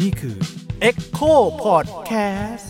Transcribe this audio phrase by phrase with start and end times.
[0.00, 0.36] นี่คือ
[0.88, 2.68] Echo Podcast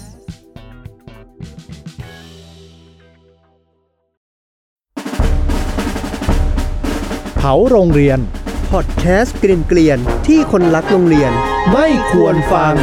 [7.37, 8.19] เผาโรงเรียน
[8.71, 11.33] พอดแคสต์เกลียนๆที่คนรักโรงเรียน
[11.73, 12.75] ไม่ควรฟัง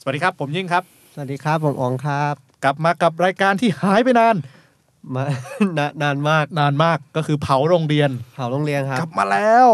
[0.00, 0.82] สวัสดีครับ ผมยิ่งครับ
[1.14, 2.34] สวัสดีครับ ผมอ๋องครับ
[2.64, 4.36] กลับมากับรายการที่หายไปนาน
[5.14, 5.24] มา
[5.78, 9.68] นานนานมากนานมากก็คือเผาโรงเรียน เผาโรงเรียนครักบลับมาแล้ว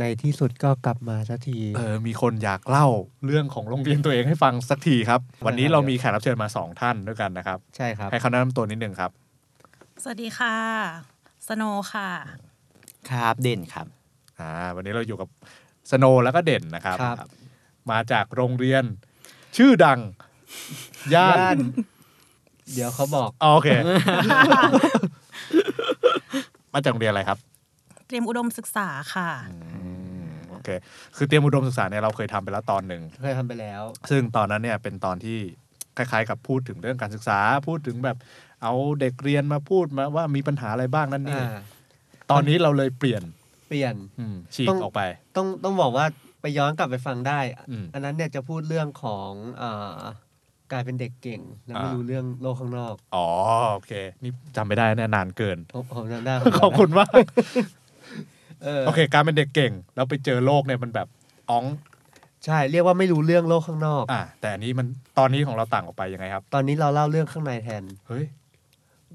[0.00, 2.86] ในที่สุดก็กลับมาสักทีเออมีคนอยากเล่า
[3.26, 9.10] เรื่องของโรงเรียนตัวเองให้ฟังสักทีครับ วันนี้เรามีแขกรับเชิญมาสองท่านด้วยกันนะครับ ใช่ครับ ให้เขาแนะนำตัวนิดนึงครับ
[10.02, 10.54] สวัสดีค่ะ
[11.48, 11.62] สโน
[11.92, 12.10] ค่ะ
[13.10, 13.86] ครับเด่นครับ
[14.40, 15.28] อ่าวันนี้เราอยู่กับ
[15.90, 17.28] สโนแล้วก็เด่นนะครับ ครับ
[17.90, 18.84] มาจากโรงเรียน
[19.56, 20.00] ชื่อดัง
[21.14, 21.58] ย่านย่าน
[22.72, 23.68] เดี๋ยวเขาบอก อ๋อโอเค
[26.72, 27.38] มาจากโรงเรียนอะไรครับ
[28.06, 29.30] เตรียมอุดมศึกษาค่ะ
[30.50, 30.68] โอเค
[31.16, 35.38] คือเตรียมอุดมศึกษาเนี่ยเราเคยทำไปแล้วตอนหนึ่ง เคยทำไปแล้ว ซึ่งตอนนั้นเนี่ยเป็นตอนที่
[35.96, 38.16] คล้ายๆ กับพูดถึงเรื่องการศึกษา พูดถึงแบบ
[38.62, 41.58] เอาเด็กเรียนมาพูดมาว่ามีปัญหาอะไรบ้างนั่นนี่อ่า
[42.30, 43.22] ตอนนี้เราเลยเปลี่ยน
[43.68, 45.00] เปลี่ยนอืมฉีกต้องออกไป
[45.36, 46.06] ต้องต้องบอกว่า
[46.40, 47.40] ไปย้อนกลับไปฟังได้
[47.70, 49.30] อืมอันนั้นเนี่ยจะพูดเรื่องของ
[49.62, 49.98] อ่า
[50.74, 53.26] กลายเป็นเด็กเก่งแล้วไม่อ่ารู้รู้เรื่องโลกข้างนอก อ๋อ
[53.72, 57.20] โอเค นี่จำไม่ได้แน่นานเกินผมผมจำได้ขอบคุณมาก
[58.64, 61.06] เออโอเค การเป็นเด็กเก่ง แล้วไปเจอโลกเนี่ยมันแบบ
[61.50, 61.64] อ๋อง
[62.44, 64.86] ใช่เรียกว่าไม่รู้เรื่องโลกข้างนอกอะแต่อันนี้มัน
[65.18, 68.24] ตอนนี้ของเราต่างออกไปยังไงครับ ตอนนี้เราเล่าเรื่องข้างในแทนเฮ้ย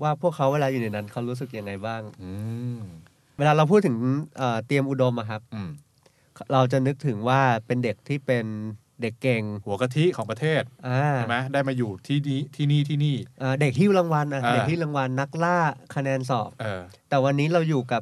[0.02, 2.32] ว่าพวกเขาเวลาอยู่ในนั้นเขารู้สึกยังไงบ้างอื
[2.78, 2.80] ม
[3.38, 3.96] เวลาเราพูดถึง
[4.38, 5.70] เอ่อเตรียมอุดมอะครับอืม
[6.54, 8.46] เราจะนึกถึงว่าเป็นเด็กที่เป็น
[9.02, 15.58] เด็กเก่งหัวกะทิของประเทศอ่าใช่ไหมได้มาอยู่ที่นี้ที่นี่ที่นี่อ่าเด็กที่รางวัลอะอ่าเด็กที่รางวัลนักล่า
[15.96, 18.02] คะแนนสอบเออแต่วันนี้เราอยู่กับ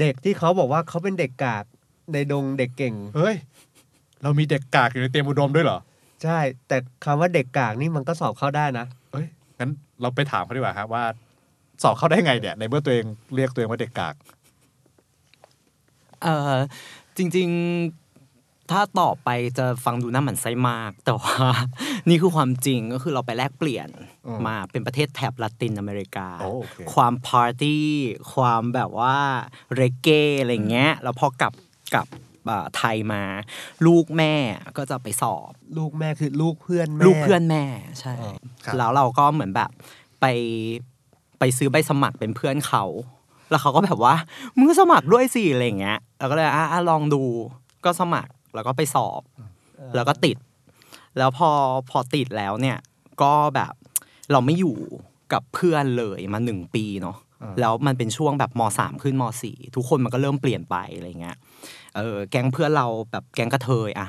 [0.00, 1.64] เด็กที่เขาบอกว่าเขาเป็นเด็กกาก
[2.12, 3.36] ในดงเด็กเก่งเฮ้ย
[4.22, 5.78] เรามีเด็กกากอยู่ในเตรียมอุดมด้วยเหรอ
[6.22, 9.26] ใช่ แต่คำว่าเด็กกากนี่มันก็สอบเข้าได้นะเอ้ย
[9.58, 9.70] งั้น
[10.00, 11.04] เราไปถามเขาดีกว่าครับว่า
[11.82, 13.04] สอบเข้าได้ไงเนี่ย ในเมื่อตัวเอง
[13.34, 14.14] เรียกตัวเองว่าเด็กกาก
[16.22, 16.52] เอ่อ
[17.16, 17.48] จริง
[17.84, 18.07] ๆ
[18.70, 21.36] ถ้าตอบไปจะฟังดูน่าหมันไส้มาก แต่ว่า
[22.08, 23.88] นี่คือความจริงก็คือเราไปแลกเปลี่ยน
[24.26, 27.88] อืมมาเป็นประเทศแถบละตินอเมริกาโอ้โอเคความปาร์ตี้
[28.34, 29.16] ความแบบว่า
[29.74, 31.52] เรเก้อะไรเงี้ยแล้วพอกลับ
[31.94, 32.06] กลับ
[32.48, 33.22] อ่าไทยมา
[33.86, 34.34] ลูกแม่
[34.76, 37.64] ก็จะไปสอบ ลูกแม่คือลูกเพื่อนแม่ลูกเพื่อนแม่
[38.00, 39.70] ใช่อ๋อครับแล้วเราก็เหมือนแบบ
[40.20, 40.26] ไป
[41.38, 42.84] ไปซื้อใบสมัครเป็นเพื่อนเขา
[43.50, 44.14] แล้วเขาก็แบบว่า
[44.56, 47.22] มึงก็สมัครด้วยสิอะไรอย่างเงี้ยเราก็เลยอะอะลองดู
[47.84, 49.22] ก็สมัคร แล้วก็ไปสอบ
[49.94, 50.36] แล้วก็ติด
[51.18, 51.50] แล้วพอ
[51.90, 52.78] พอติดแล้วเนี่ย
[53.22, 53.72] ก็แบบ
[54.32, 54.76] เราไม่อยู่
[55.32, 61.36] กับเพื่อนเลยมาหนึ่งปีเนาะอ่าแล้วมันเป็นช่วงแบบมสามขึ้นมสี่ทุกคนมันก็เริ่มเปลี่ยนไปอะไรเงี้ย
[61.96, 64.08] เออแก๊งเพื่อนเราแบบแก๊งกระเทยอะ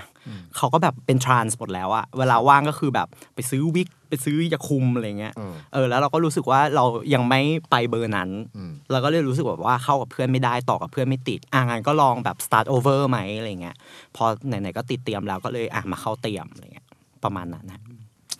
[0.57, 7.41] เขาก็แบบเป็นทรานส์หมดแล้วอะเวลาว่างก็คือแบบไปซื้อวิกไปซื้อยาคุมอะไรเงี้ยอืมเออแล้วเราก็รู้สึกว่าเรายังไม่
[7.71, 13.75] ไปเบอร์นั้นอืมเราก็เลยรู้สึกแบบว่าเข้ากับเพื่อนไม่ได้ต่อกับเพื่อนไม่ติดอะงั้นก็ลองแบบ start over ไหมอะไรเงี้ย
[14.15, 16.87] พอไหนๆก็ติดเตรียมแล้วก็เลยอะมาเข้าเตรียมอะไรเงี้ย
[17.23, 17.81] ประมาณนั้นนะ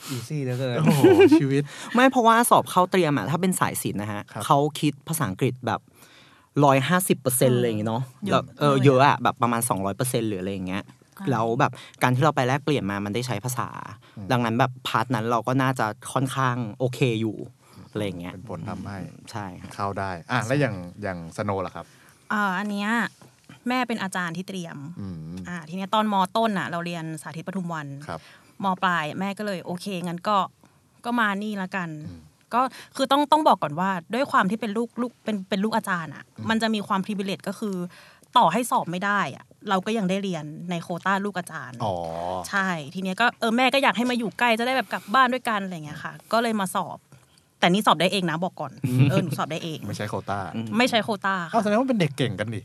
[0.09, 1.01] easy เหลือเกินโอ้โห
[1.39, 1.61] ชีวิต
[1.95, 5.79] ไม่เพราะว่าสอบเข้าเตรียมอะถ้าเป็นสายศิลป์นะฮะครับเขาคิดภาษาอังกฤษแบบ
[6.65, 10.83] ร้อยห้าสิบเปอร์เซ็นต์อะไรอย่างเงี้ยเนาะเยอะแล้วเออเลยอะเยอะอะแบบประมาณสองร้อยเปอร์เซ็นต์หรืออะไรอย่างเงี้ย
[11.31, 11.71] แล้วแบบ
[12.01, 13.69] การที่เราไปแลกเปลี่ยนมามันได้ใช้ภาษา
[14.31, 17.37] ดังนั้นแบบ part นั้นเราก็น่าจะค่อนข้างโอเคอยู่
[17.91, 18.97] อะไรอย่างเงี้ยเป็นผลทำให้
[19.31, 21.85] ใช่ครับเข้าได้อะแล้วอย่างอย่างสโนล่ะครับ
[22.33, 22.89] อ่าอันเนี้ย
[23.67, 25.15] แม่เป็นอาจารย์ที่เตรียมอืม
[25.47, 28.19] อ่าทีเนี้ยตอนมต้นอะ เราเรียนสาธิตปทุมวันครับ
[28.63, 30.37] มปลายแม่ก็เลยโอเคงั้นก็
[31.05, 31.89] ก็มานี่ละกัน
[32.53, 32.61] ก็
[32.95, 37.75] คือต้องต้องบอกก่อนว่าด้วยความที่เป็นลูกลูกเป็นเป็นลูกอาจารย์อะ มันจะมีความพรีเวลตก็คือ
[38.37, 41.93] ต่อให้สอบไม่ได้อะเราก็ยังได้เรียนในโควต้าลูกอาจารย์อ๋อ
[42.49, 46.97] ใช่ ทีเนี้ยก็เออแม่ก็อยากให้มาอยู่ใกล้จะได้แบบกลับบ้านด้วยกันอะไรเงี้ยค่ะ ก็เลยมาสอบ
[47.59, 48.71] แต่นี่สอบได้เองนะบอกก่อน
[49.09, 50.39] เออหนูสอบได้เอง ไม่ใช่โควต้า
[50.77, 52.61] ไม่ใช้โควต้าอ้าวค่ะแสดงว่าเป็นเด็กเก่งกันดิ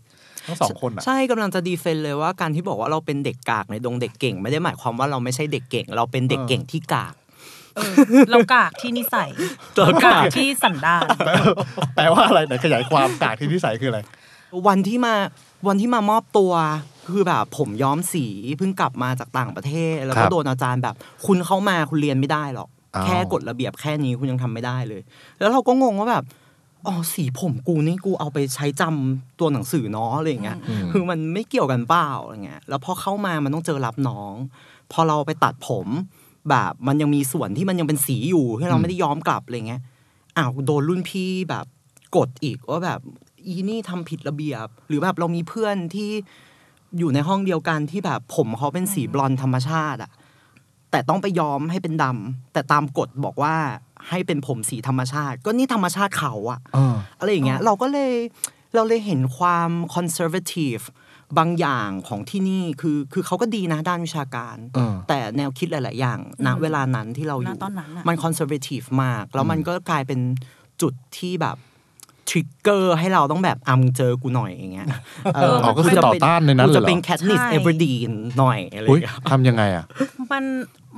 [0.47, 7.15] ทั้งสองคนอะใช่กำลังจะดีเฟนเลยว่าการที่บอกว่าเราเป็นเด็กกากในดงเด็กเก่ง ไม่ได้หมายความว่าเราไม่ใช่เด็กเก่ง เราเป็นเด็กเก่งที่กาก
[7.77, 7.93] เออ
[8.31, 9.31] เรากากที่นิสัย
[9.77, 11.07] เรากากที่สันดาน
[11.95, 14.01] แปลว่าอะไรไหนขยายความกากที่นิสัยคืออะไร
[14.67, 15.15] วันที่มา
[15.69, 16.53] วันที่มามอบตัว
[17.13, 18.27] คือแบบผมย้อมสี
[18.59, 20.95] เพิ่งกลับมาจากต่างประเทศ แล้วครัก็บโดนอาจารย์แบบ
[21.27, 25.03] คุณเข้ามาคุณเรียนไม่ได้หรอกอ้าวแค่กฎระเบียบแค่นี้คุณยังทำไม่ได้เลย
[25.39, 26.25] แล้วเราก็งงว่าแบบ
[26.87, 34.35] อ๋อสีผมกูนี่กูเอาไปใช้จำตัวหนังสือเนาะอะไรอย่างเงี้ยอืมคือมันไม่เกี่ยวกันเปล่าอะไรเงี้ยแล้วพอเข้ามามันต้องเจอรับน้อง
[34.93, 35.87] พอเราไปตัดผม
[36.51, 39.83] แบบมันยังมีส่วนที่มันยังเป็นสีอยู่ที่เราไม่ได้ย้อมกลับอะไรเงี้ย
[40.37, 41.67] อ้าวโดนรุ่นพี่แบบ
[42.17, 43.01] กดอีกว่าแบบ
[43.47, 46.11] อีนี่ทำผิดระเบียบ หรือแบบเรามีเพื่อนที่
[46.99, 50.11] อยู่ในห้องเดียวกันที่แบบผมเขาเป็นสีบลอนด์ธรรมชาติอะ
[50.91, 53.55] แต่ต้องไปยอมให้เป็นดำแต่ตามกฎบอกว่า
[54.09, 58.13] ให้เป็นผมสีธรรมชาติ ก็นี่ธรรมชาติเขาอะเอออะไรอย่างเงี้ย เราก็เลย
[58.75, 60.85] เราเลยเห็นความ conservative
[61.39, 70.21] บางอย่างของที่นี่คือคือเขาก็ดีนะด้านวิชาการเออแต่แนวคิดหลาย ๆ อย่างณเวลานั้นที่เราอณยู่ตอนนั้นน่ะมันคอนเซอร์เวทีฟมาก แล้วมันก็กลายเป็น
[70.83, 71.57] จุดที่แบบ
[72.29, 74.87] trigger ให้เราต้องแบบอำเจอกูหน่อยอย่างเงี้ย
[75.35, 79.85] เอ๋อก็คือต่อต้านในนั้นกูเลยจะเหรอเป็น Katniss ใช่ Everdeen หน่อยอะไรออุ้ยย่างเงี้ยทำยังไงอะ
[80.33, 80.45] มัน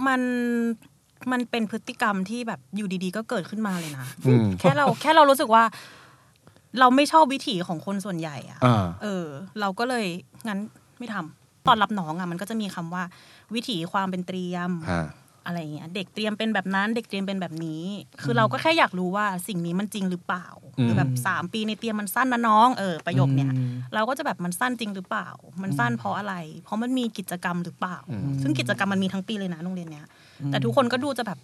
[0.07, 0.21] มัน
[1.33, 5.65] มันเป็นพฤติกรรมที่แบบอยู่ดี ๆ ก็เกิดขึ้นมาเลยนะอืมแค่เราแค่เรารู้สึกว่า
[6.81, 9.27] เราไม่ชอบวิถีของคนส่วนใหญ่อะอ่าเออ
[9.61, 10.07] เราก็เลย
[10.49, 10.59] งั้น
[10.99, 13.03] ไม่ทำตอนรับน้องอะมันก็จะมีคำว่า
[13.55, 15.07] วิถีความเป็นเตรียมอ่า
[15.47, 17.83] อะไรอย่างเงี้ยเด็กเตรียมเป็นแบบนั้นเด็กเตรียมเป็นแบบนี้
[18.23, 20.47] คือเราก็แค่อยากรู้ว่าสิ่งนี้มันจริงหรือเปล่า
[20.79, 25.29] อืมคือแบบสามปีในเตรียมมันสั้นนะน้องเออประโยคเนี้ยอืมเราก็จะแบบมันสั้นจริงหรือเปล่า
[25.63, 26.35] มันสั้นเพราะอะไร
[26.65, 27.99] เพราะมันมีกิจกรรมหรือเปล่า
[28.43, 30.07] ซึ่งกิจกรรมมันมีทั้งปีเลยนะโรงเรียนเนี้ย
[30.47, 31.39] แต่ทุกคนก็ดูจะแบบ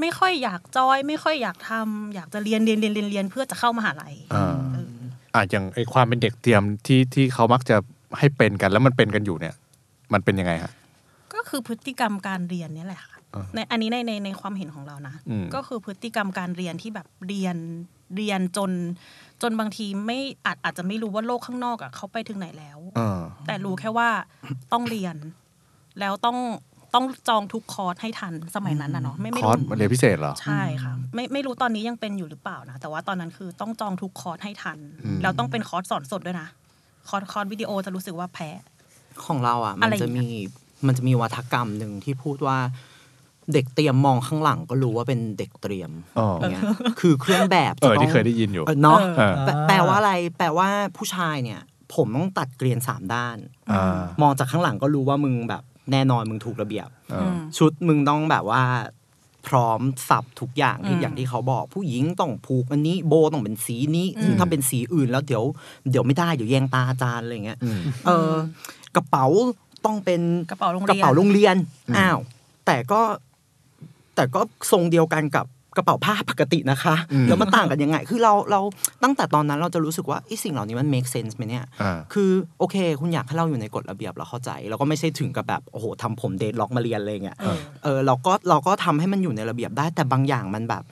[0.00, 4.88] ไม่ค่อยอยากจอย ไม่ค่อยอยากทำอยากจะเรียนเรียนเรียนเรียนเรียนเพื่อจะเข้ามหาลัยอ่าเออ
[5.34, 7.76] อะอย่างไอความเป็นเด็กเตรียมที่ที่เขามักจะ
[8.18, 9.54] ให้เป็นกันแล้วมันเป็นกันอยู่เนี่ย
[10.12, 10.72] มันเป็นยังไงฮะ
[11.34, 17.56] ก็คือพฤติกรรมการเรียนเนี่ยแหละค่ะอ่าในอันนี้ในในในความเห็นของเรานะอืมก็คือพฤติกรรมการเรียนที่แบบเรียน
[18.16, 18.70] เรียนจน
[19.42, 24.08] จนบางทีไม่อาจอาจจะไม่รู้ว่าโลกข้างนอกอะเขาไปถึงไหนแล้วเออแต่รู้แค่ว่า
[24.72, 25.16] ต้องเรียน
[26.00, 26.38] แล้วต้อง
[26.94, 36.48] ต้องจองทุกคอร์สให้ทันสมัยนั้นนะเนาะไม่ไม่คอร์สรู้เรียนพิเศษเหรอใช่ค่ะไม่ไม่รู้ตอนนี้ยังเป็นอยู่หรือเปล่านะแต่ว่าตอนนั้นคือต้องจองทุกคอร์สให้ทันอืมแล้วต้องเป็นคอร์สสอนสดด้วยนะ
[37.08, 38.50] คอร์สคอร์สวิดีโอจะรู้สึกว่าแพ้
[39.26, 40.36] ของเราอะมัอะนไรอจะย่างเงี้มีย
[40.86, 42.58] มันจะมีวัฒกรรมหนึ่งที่พูดว่า
[43.52, 46.64] เด็กเตรียมมองข้างหลังก็รู้ว่าเป็นเด็กเตรียมอ๋ออย่างเงี้ย
[47.00, 51.60] คือเครื่องแบบเอจะอต้ที่องเคยได้ยินอยู่เออเนาะเออเออแปลแปลว่าอะไร แปลว่าผู้ชายเนี่ย
[51.94, 53.36] ผมต้องตัดเกลียนสามด้าน
[53.72, 58.62] อ่ามองจากข้างหลังก็รู้ว่ามึงแบบ แน่นอนมึงถูกระเบียบเออมชุดมึงต้องแบบว่า
[59.48, 65.44] พร้อมสับทุกอย่างที่อืมอย่างที่เขาบอกผู้หญิงต้องผูกอันนี้โบต้องเป็นสีนี้อืมซึ่งถ้าเป็นสีอื่นแล้วเดี๋ยว
[65.90, 68.32] เดี๋ยวไม่ได้เดี๋ยวแย่งตาอาจารย์อะไรเงี้ยอืมเออ
[68.96, 69.26] กระเป๋า
[69.84, 70.20] ต้องเป็น
[70.50, 71.56] กระเป๋าโรงกเรียนระเป๋าโรงเรียน
[71.88, 72.18] อืมอ้าว
[72.66, 73.00] แต่ก็
[74.14, 74.40] แต่ก็
[74.72, 78.60] ทรงเดียวกันกับ กระเป๋าผ้าปกตินะคะอืมแล้วมันต่างกันยังไง คือเราเรา
[79.02, 90.82] ตั้งแต่ตอนนั้นเราจะรู้สึกว่าไอ้สิ่งเหล่านี้มัน make sense ไหมเนี่ยอ่าคือโอเค คุณอยากให้เราอยู่ในกฎระเบียบเราเข้าใจเราก็ไม่ใช่ถึงกับแบบโอ้โหทำผมเดทล็อกมาเรียนอะไรเงี้ยเออเออเราก็เราก็ทำให้มันอยู่ในระเบียบได้แต่บางอย่างมันแบบ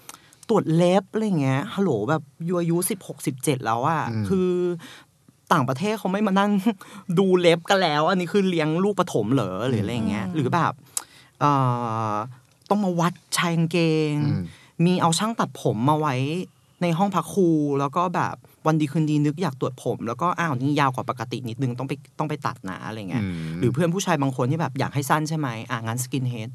[0.48, 4.50] ตรวจเล็บอะไรเงี้ยฮัลโหลแบบยูอายุสิบหกสิบเจ็ดแล้วอะอืมคือ
[5.52, 6.52] ต่างประเทศเขาไม่มานั่ง
[7.18, 10.72] ดูเล็บกันแล้ว อันนี้คือเลี้ยงลูกประถมเหรอหรืออะไรเงี้ยอืมหรือแบบ
[11.40, 11.52] เอ่
[12.12, 12.14] อ
[12.70, 13.78] ต้องมาวัดชายกางเก
[14.12, 14.36] งอื
[14.82, 16.14] มมีเอาช่างตัดผมมาไว้
[16.82, 17.48] ในห้องพักครู
[17.80, 18.34] แล้วก็แบบ
[18.66, 23.26] วันดีคืนดีนึกอยากตรวจผม แล้วก็อ้าวนี่ยาวกว่าปกตินิดนึงต้องไปต้องไปตัดนะอะไรเงี้ยอื
[23.56, 26.50] มหรือเพื่อนผู้ชายบางคนที่แบบอยากให้สั้นใช่ไหมอะงั้นสกินเฮด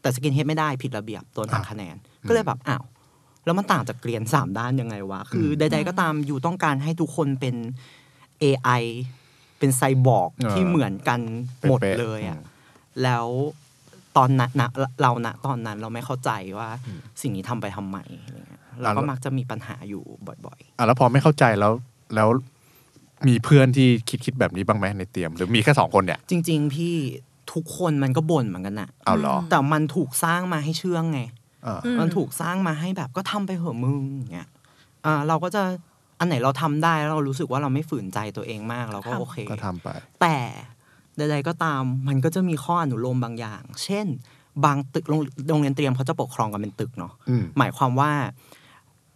[0.00, 1.96] แต่ skinhead ไม่ได้ผิดระเบียบโดนหักคะแนน
[2.28, 2.82] ก็เลยแบบอ้าว
[3.44, 7.54] แล้วมันต่างจากเกรียนสามด้านยังไงวะ คือใด ๆ ก็ตาม you ต้องการให้ทุกคนเป็น
[8.42, 8.82] AI
[9.58, 11.20] เป็นไซบอร์กเออที่เหมือนกัน
[11.68, 12.50] หมดเป๊ะๆเลยอะอืม
[13.02, 13.26] แล้ว
[14.16, 14.70] ตอนนั้นนะ
[15.02, 16.68] เราณตอนนั้นเราไม่เข้าใจว่า
[17.22, 20.02] สิ่งนี้ทำไปทำไมอะไรเงี้ยเราก็มักจะมีปัญหาอยู่
[20.46, 21.72] บ่อยอะแล้วพอไม่เข้าใจแล้ว
[22.14, 22.28] แล้ว
[23.28, 26.94] มีเพื่อนที่คิดคิดแบบนี้บ้างไหมในเตรียม หรือมีแค่สองคนเนี่ยๆจริง ๆ พี่
[27.52, 31.20] ทุกคนมันก็บ่นเหมือนกันนะเอาเหรอ แต่มันถูกสร้างมาให้เชื่องไง
[31.66, 34.48] อ่าอืมมันถูกสร้างมาให้แบบก็ทำไปเหอะมึงอย่างเงี้ย
[35.04, 35.62] อ่าเราก็จะ
[36.18, 39.88] อันไหนเราทำได้แล้วเรารู้สึกว่าเราไม่ฝืนใจตัวเองมากเราก็ทำโอเค ก็ทำไป
[40.22, 40.36] แต่
[41.16, 44.06] ใดๆก็ตามมันก็จะมีข้ออนุโลมบางอย่าง เช่น
[44.64, 48.12] บางตึกโรงโรงเรียนเตรียมเขาจะปกครองกันเป็นตึกเนาะอืมหมายความว่า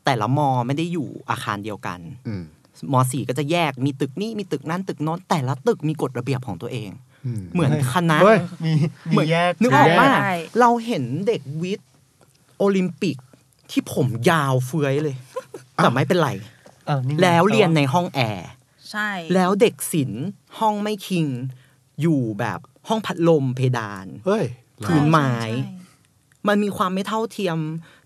[0.05, 1.99] แต่ละมอไม่ได้อยู่อาคารเดียวกัน
[2.29, 2.45] อืม
[2.93, 6.91] มสี่ก็จะแยกมีตึกนี้มีตึกนั้นตึกโน้นแต่ละตึกมีกฎระเบียบของตัวเอง
[7.27, 8.73] อืมเหมือนคณะเฮ้ยมี
[9.11, 11.89] เหมืมีอนแยกนึกออกแยว่าใช่เราเห็นเด็กวิทย์
[12.59, 13.17] โอลิมปิก
[13.71, 15.17] ที่ผมยาวเฟื้อยเลย
[15.77, 16.31] แต่ไม่เป็นไร
[16.89, 18.49] อะนี่ไงแล้วเรียนในห้องแอร์
[18.91, 20.27] ใช่ แล้วเด็กศิลป์
[20.59, 21.27] ห้องไม่คิง
[22.03, 24.45] อยู่แบบห้องพัดลมเพดานเฮ้ย
[24.85, 25.85] พื้นไม้ใช่ใช่
[26.49, 27.59] มันมีความไม่เท่าเทียม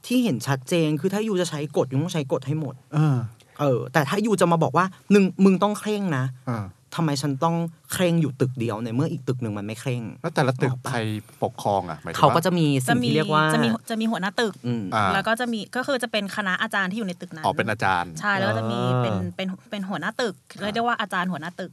[0.07, 3.17] ที่เห็นชัดเจน คือถ้ายูจะใช้กฎยูต้องใช้กฎให้หมด เออ
[3.61, 6.65] เออ แต่ถ้ายูจะมาบอกว่าหนึ่งมึงต้องเคร่งนะอ่า
[6.97, 7.57] ทำไมฉันต้อง
[7.93, 11.01] เคร่งอยู่ตึกเดียวในเมื่ออีกตึกหนึ่งมันไม่เคร่ง แล้วแต่ละตึกออกปะใคร
[11.43, 21.73] ปกครองอะหมายถึงเขาก็ว่าจะมีจะสิ่งมีที่เรียกว่าจะมีจะมีหัวหน้าตึกอืมอ่าแล้วก็จะมีก็คือจะเป็นคณะอาจารย์ที่อยู่ในตึกนั้นออกเป็นอาจารย์ ใช่แล้วก็จะมีเป็นเป็นเป็นหัวหน้าตึกเรียกได้ว่าอาจารย์หัวหน้าตึก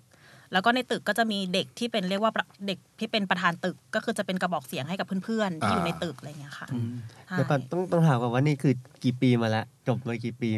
[0.51, 6.68] แล้วก็ในตึกก็จะมีเด็กที่เป็นเรียกว่าประเด็กที่เป็นประธานตึก ก็คือจะเป็นกระบอกเสียงให้กับเพื่อนๆที่อยู่ในตึกอะไรอย่างเงี้ยค่ะ
[7.27, 8.74] ใช่เดี๋ยวก่อนต้องต้องถามก่อนว่านี่คือ
[9.04, 10.50] กี่ปีมาแล้วจบมากี่ปี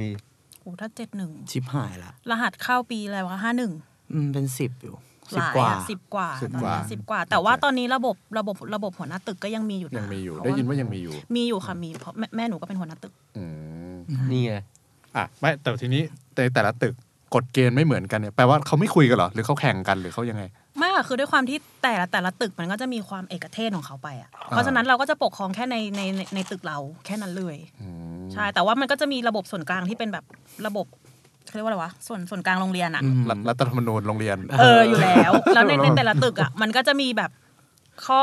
[0.61, 3.71] โอ้ถ้าเจ็ดหนึ่งชิบหายละรหัสเข้าปีอะไรวะห้าหนึ่ง
[4.13, 4.95] อืมเป็นสิบอยู่
[5.31, 13.43] หสิบลายกว่าอะสิบกว่าสิบตอนกว่านี้สิบกว่า แต่ว่าตอนนี้ระบบระบบระบบหัวหน้าตึกก็ยังมีอยู่นะยังมีอยู่เพระได้ยินว่ายังมีอยู่ มีอยู่ค่ะมีเพราะแม่แม่หนูก็เป็นหัวหน้าตึกอื
[13.93, 13.97] ม
[14.31, 14.53] นี่ไง
[15.15, 16.01] อะไม่แต่ทีนี้
[16.33, 16.93] แต่แต่ละตึก
[17.35, 20.43] กฎเกณฑ์ไม่เหมือนกันเนี่ยแปลว่าเขาไม่คุยกันเหรอหรือเขาแข่งกันหรือเขายังไง
[20.77, 27.87] ไม่อะคือด้วยความที่แต่ละแต่ละตึกมันก็จะมีความเอกเทศของเขาไปอะเพราะฉะนั้นเราก็จะปกครองแค่ในในในในตึกเราแค่นั้นเลยอื
[28.19, 30.25] มใช่แต่ว่ามันก็จะมีระบบส่วนกลางที่เป็นแบบ
[30.67, 30.85] ระบบ
[31.45, 37.31] เขาเรียกว่าอะไรวะส่วนส่วนกลางโรงเรียนอะอืมรัฐรัฐธรรมนูญโรงเรียน เอออยู่แล้ว แล้วในในแต่ละตึกอะมันก็จะมีแบบ
[38.07, 38.21] ข้อ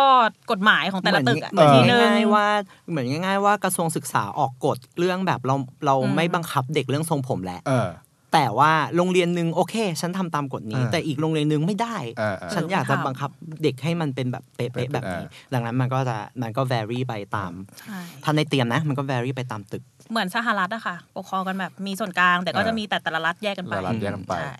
[0.51, 2.47] กฎหมายของแต่ละตึกอะเหมือนทีนึงง่ายๆว่า
[2.91, 5.55] เหมือนง่าย ๆ ว่ากระทรวงศึกษาออกกฎเรื่องแบบเรา
[5.87, 7.89] เราอืมไม่บังคับเด็กเรื่องทรงผมแล้วเออ
[8.37, 13.31] แต่ว่าโรงเรียนหนึ่งโอเค ฉันทำตามกฎนี้เออแต่อีกโรงเรียนหนึ่งไม่ได้เออเออฉันอยากจะบังคับ
[13.63, 24.55] เด็กให้มันเป็นแบบเป๊ะๆแบบนี้เออดังนั้นมันก็จะมันก็ vary ไปตามใช่ถ้าในเตรียมนะ มันก็ vary ไปตามตึก เหมือนสหรัฐอะค่ะ ปกครองกันแบบมีส่วนกลาง แต่ก็จะมีแต่แต่ละรัฐแยกกันไปแต่ละรัฐแยกกันไปใช่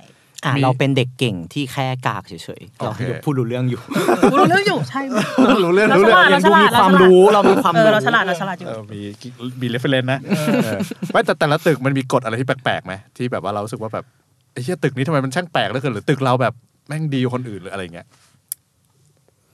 [0.45, 3.81] อะมีเราเป็นเด็กเก่งที่แค่กากเฉยๆเราโอเคพูดรู้เรื่องอยู่
[4.39, 5.01] รู้เรื่องอยู่ใช่
[5.65, 9.01] รู้เรื่องเรารู้ฉเรื่องลาดยังดูมีความรู้เรามีความเออรู้เราฉลาดเราฉลาดอยู่เออมี
[9.61, 10.79] มีเรฟเฟรนนะเออ
[11.13, 14.05] ไม่แต่แต่ละตึกมันมีกฎอะไรที่แปลกๆไหมที่แบบว่าเรารู้สึกว่าแบบ
[14.53, 16.55] ไอ้เหี้ยตึกนี้ทำไมมันช่างแปลกเหลือเกินหรือตึกเราแบบ
[16.89, 18.07] แม่งดีกว่าคนอื่นหรืออะไรเงี้ย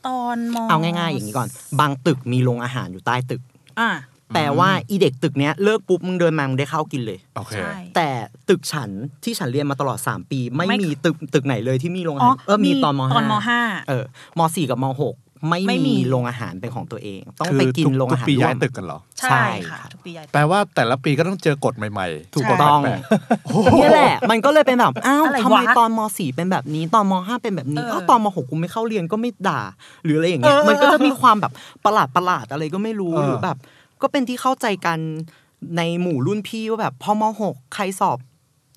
[0.06, 1.48] ตอนมเอาง่ายๆอย่างนี้ก่อน
[1.80, 3.40] บางตึกมีโรงอาหารอยู่ใต้ตึก
[3.80, 3.90] อะ
[4.34, 8.08] แต่ว่าอีเด็กตึกเนี้ยเลิกปุ๊บมึงเดินมามึงได้ข้าวกินเลยโอเคใช่แต่
[8.48, 8.90] ตึกฉัน
[9.24, 14.04] ที่ฉันเรียนมาตลอด 3 ปี ไม่ไม่มีตึกตึกไหนเลยที่มีโรงอาอ๋อหารเออมีตอนมตอนมห้าเออ
[14.38, 15.16] มสี่กับมหก
[15.48, 23.00] ไม่ไม่มีมีโรงอาหารเป็นของตัวเอง ต้องคือไปกินทุกโรงทุอากหารปีร่วย้ายมตึกกันเหรอ ใช่ใช่ค่ะครับทุกปีใหญ่แปลว่าแต่ละปีก็ต้องเจอกฎใหม่ๆ ถูกกฎต้องแปลก
[23.76, 29.60] เนี่ยแหละ มันก็เลยเป็นแบบอ้าวอะไรทำไมวะตอนมสี่เป็นแบบนี้ตอนมห้าเป็นแบบนี้เอออ้าวตอนมหกกูไม่เข้าเรียนก็ไม่ด่า
[30.04, 31.52] หรืออะไรอย่างเงี้ยมันก็จะมีความแบบ
[31.84, 33.58] ประหลาดประหลาดอะไรก็ไม่รู้เออหรือแบบ
[34.02, 34.98] ก็เป็นที่เข้าใจกัน
[35.76, 38.18] ในหมู่รุ่นพี่ว่าแบบพอมหกใครสอบ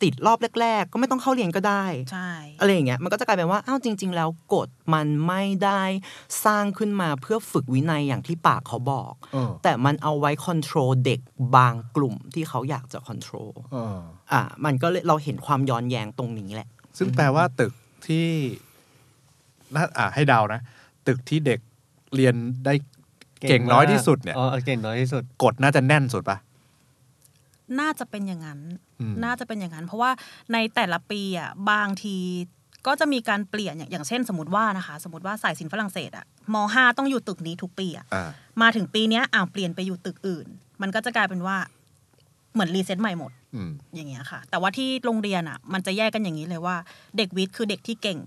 [0.04, 2.30] ติดรอบแรก ๆ ก็ไม่ต้องเข้าเรียนก็ได้ใช่
[2.60, 5.82] อะไรอย่างเงี้ยมันก็จะกลายเป็นว่าอ้าวจริง ๆ แล้วกฎมันไม่ได้
[6.46, 11.20] สร้างขึ้นมาเพื่อฝึกวินัยอย่างที่ปากเขาบอกๆเออแต่มันเอาไว้คอนโทรลเด็ก
[11.56, 13.98] บางกลุ่มที่เขาอยากจะคอนโทรลเออ
[14.34, 17.74] อะมันก็เลยเราเห็นความย้อนแย้งตรงนี้แหละ ซึ่งแปลว่าตึก
[18.08, 18.28] ที่
[19.76, 20.62] น่าอ่าให้เดานะ
[21.08, 21.60] ตึกที่เด็ก
[22.16, 22.74] เรียนได้
[23.40, 26.38] เก่งน้อยที่สุดเนี่ยอ๋อเก่งน้อยที่สุดกฎน่าจะแน่นสุดปะ
[27.80, 28.60] น่าจะเป็นอย่างนั้น
[29.00, 30.12] อืมน่าจะเป็นอย่างนั้น เพราะว่า
[30.54, 32.18] ในแต่ละปีอะบางที
[32.88, 38.30] ก็จะมีการเปลี่ยนอย่างอย่างเช่น สมมติว่านะคะ สมมติว่าสายสินฝรั่งเศสอะมห้าต้องอยู่ตึกนี้ทุกปีอะอ่า
[38.62, 40.48] มาถึงปีเนี้ยอ่าวเปลี่ยนไปอยู่ตึกอื่น
[40.82, 41.58] มันก็จะกลายเป็นว่า
[42.54, 46.76] เหมือน reset ใหม่หมดอืมอย่างเงี้ยค่ะ แต่ว่าที่โรงเรียนอะ มันจะแยกกันอย่างนี้เลยว่า
[47.18, 48.20] เด็กวิทย์คือเด็กที่เก่ง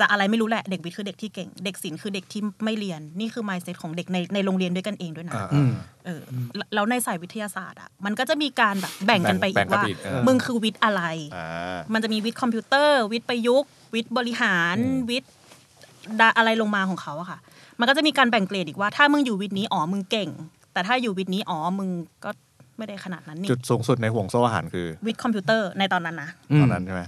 [0.00, 5.70] จะอะไรไม่รู้แหละเด็กวิทย์คือเด็กที่เก่ง เด็กศิลป์คือเด็กที่ไม่เรียนนี่คือ mindset ของเด็กในในโรงเรียนด้วยกันเองด้วยนะอ่าอืม
[6.06, 6.20] เออ
[6.56, 11.02] แล้วแล้วในสายวิทยาศาสตร์อะมันก็จะมีการแบบแบ่งกันไปแบ่อีงกกันว่าไปอีกเออมึงคือวิทย์อะไร
[11.36, 15.30] อ่ามันจะมีวิทย์คอมพิวเตอร์ วิทย์ประยุกต์ วิทย์บริหารอืมวิทย์
[16.20, 17.38] ดาอะไรลงมาของเขาอะค่ะ
[17.78, 20.30] มันก็จะมีการแบ่งเกรดอีกว่าถ้ามึงอยู่วิทย์นี้อ๋อมึงเก่ง
[20.72, 21.88] แต่ถ้าอยู่วิทย์นี้อ๋อมึง
[22.24, 22.30] ก็
[22.78, 26.30] ไม่ได้ขนาดนั้นนี่จุดสูงสุดในห่วงโซ่อาหารคือ วิทย์คอมพิวเตอร์ในตอนนั้นนะ
[26.60, 27.02] ตอนนั้นใช่ไหม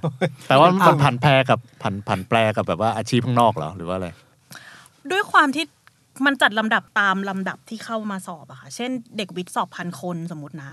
[0.48, 4.08] แต่ว่ามันเอาผันแปรกับผันผันแปรกับแบบว่าอาชีพข้างนอกเหรอหรือว่าอะไร
[5.10, 5.64] ด้วยความที่
[6.26, 10.70] มันจัดลำดับตามลำดับที่เข้ามาสอบอะค่ะ เช่น เด็กวิทย์สอบพันคนสมมตินะ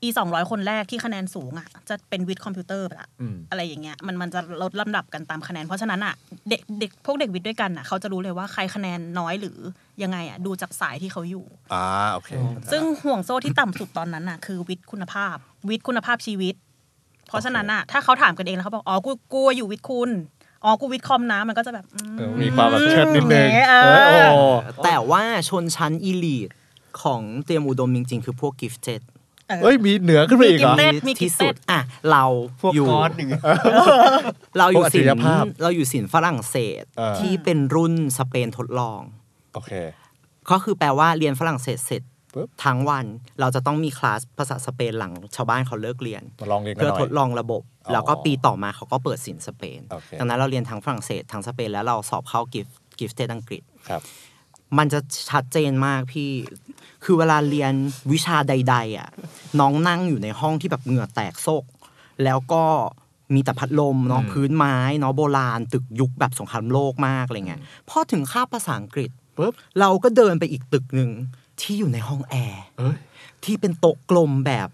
[0.00, 6.14] มอีสองร้อยคนแรกที่คะแนนสูงอะจะเป็นวิทย์คอมพิวเตอร์ไปละอืมอะไรอย่างเงี้ยมันมันจะลดลำดับกันตามคะแนน เพราะฉะนั้นอะ
[6.48, 9.58] เด็กเด็กพวกเด็กวิทย์ด้วยกันอะเขาจะรู้เลยว่าใครคะแนนน้อยหรือ
[10.02, 11.84] ยังไงอะดูจากสายที่เขาอยู่อ่า
[12.14, 12.30] โอเค
[12.72, 15.36] ซึ่งห่วงโซ่ที่ต่ำสุดตอนนั้นอะคือวิทย์คุณภาพ
[15.68, 16.54] วิทย์คุณภาพชีวิต
[17.28, 20.10] เพราะฉะนั้นอะถ้าเขาถามกันเองแล้วเขาบอกอ๋อกูกูอยู่วิทย์คุณ
[20.64, 24.40] อ๋อกูวิทย์คอมนะมันก็จะแบบอืมเออมีความแบบเชิดนิดนึงเออเออโอ้
[24.84, 26.48] แต่ว่าชนชั้นอีลีท
[27.02, 29.02] ของเตรียมอุดมจริงๆ คือพวกกิฟเต็ด
[29.62, 32.24] เอ้ยมีเหนือขึ้นไปอีกเหรอมี Gifted มีที่สุด Gifted อะเรา
[32.60, 33.42] พวกอยู่คอร์สอย่างเงี้ย
[34.58, 39.00] เราอยู่พวกอัจฉศิริลยป์ภาพเราอยู่ศิลป์ฝรั่งเศสเออที่เป็นรุ่นสเปนทดลอง
[39.54, 39.72] โอเค
[40.50, 42.02] ก็คือแปลว่าเรียนฝรั่งเศสเสร็จ
[42.34, 43.06] ปุ๊บทั้งวัน
[43.40, 52.66] เราจะต้องมีคลาสภาษาสเปนหลังชาวบ้านเขาเลิกเรียนมาลองเรียนกันเพื่อหน่อยทดลองระบบอ๋อแล้วก็ปีต่อมาเขาก็เปิดสินสเปนโอเคดังนั้นเราเรียนทั้งฝรั่งเศสทั้งสเปนแล้วเราสอบเข้ากิฟ
[52.98, 54.02] กิฟเตอังกฤษครับ
[54.78, 56.30] มันจะชัดเจนมากพี่
[57.04, 57.72] คือเวลาเรียน
[58.12, 59.08] วิชาใด ๆ อะ
[59.60, 61.64] น้องนั่งอยู่ในห้องที่แบบเหงื่อแตกโซก
[62.24, 62.64] แล้วก็
[63.34, 71.10] มีแต่พัดลมเนาะอืมพื้นไม้เนาะโบราณ ตึกยุคแบบสงครามโลกมากอะไรเงี้ยพอถึงคาบภาษาอังกฤษปุ๊บเราก็เดินไปอีกตึกหนึ่ง
[71.60, 72.96] ที่อยู่ในห้องแอร์เอ้ย
[73.44, 74.68] ที่เป็นโต๊ะกลมแบบ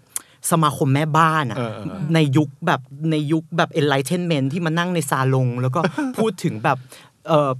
[0.51, 2.81] สมาคมแม่บ้านอะเออเออเออในยุคแบบ
[3.11, 5.79] ในยุคแบบ enlightenment ที่มานั่งในซาลง แล้วก็
[6.17, 7.10] พูดถึงแบบเอ่อ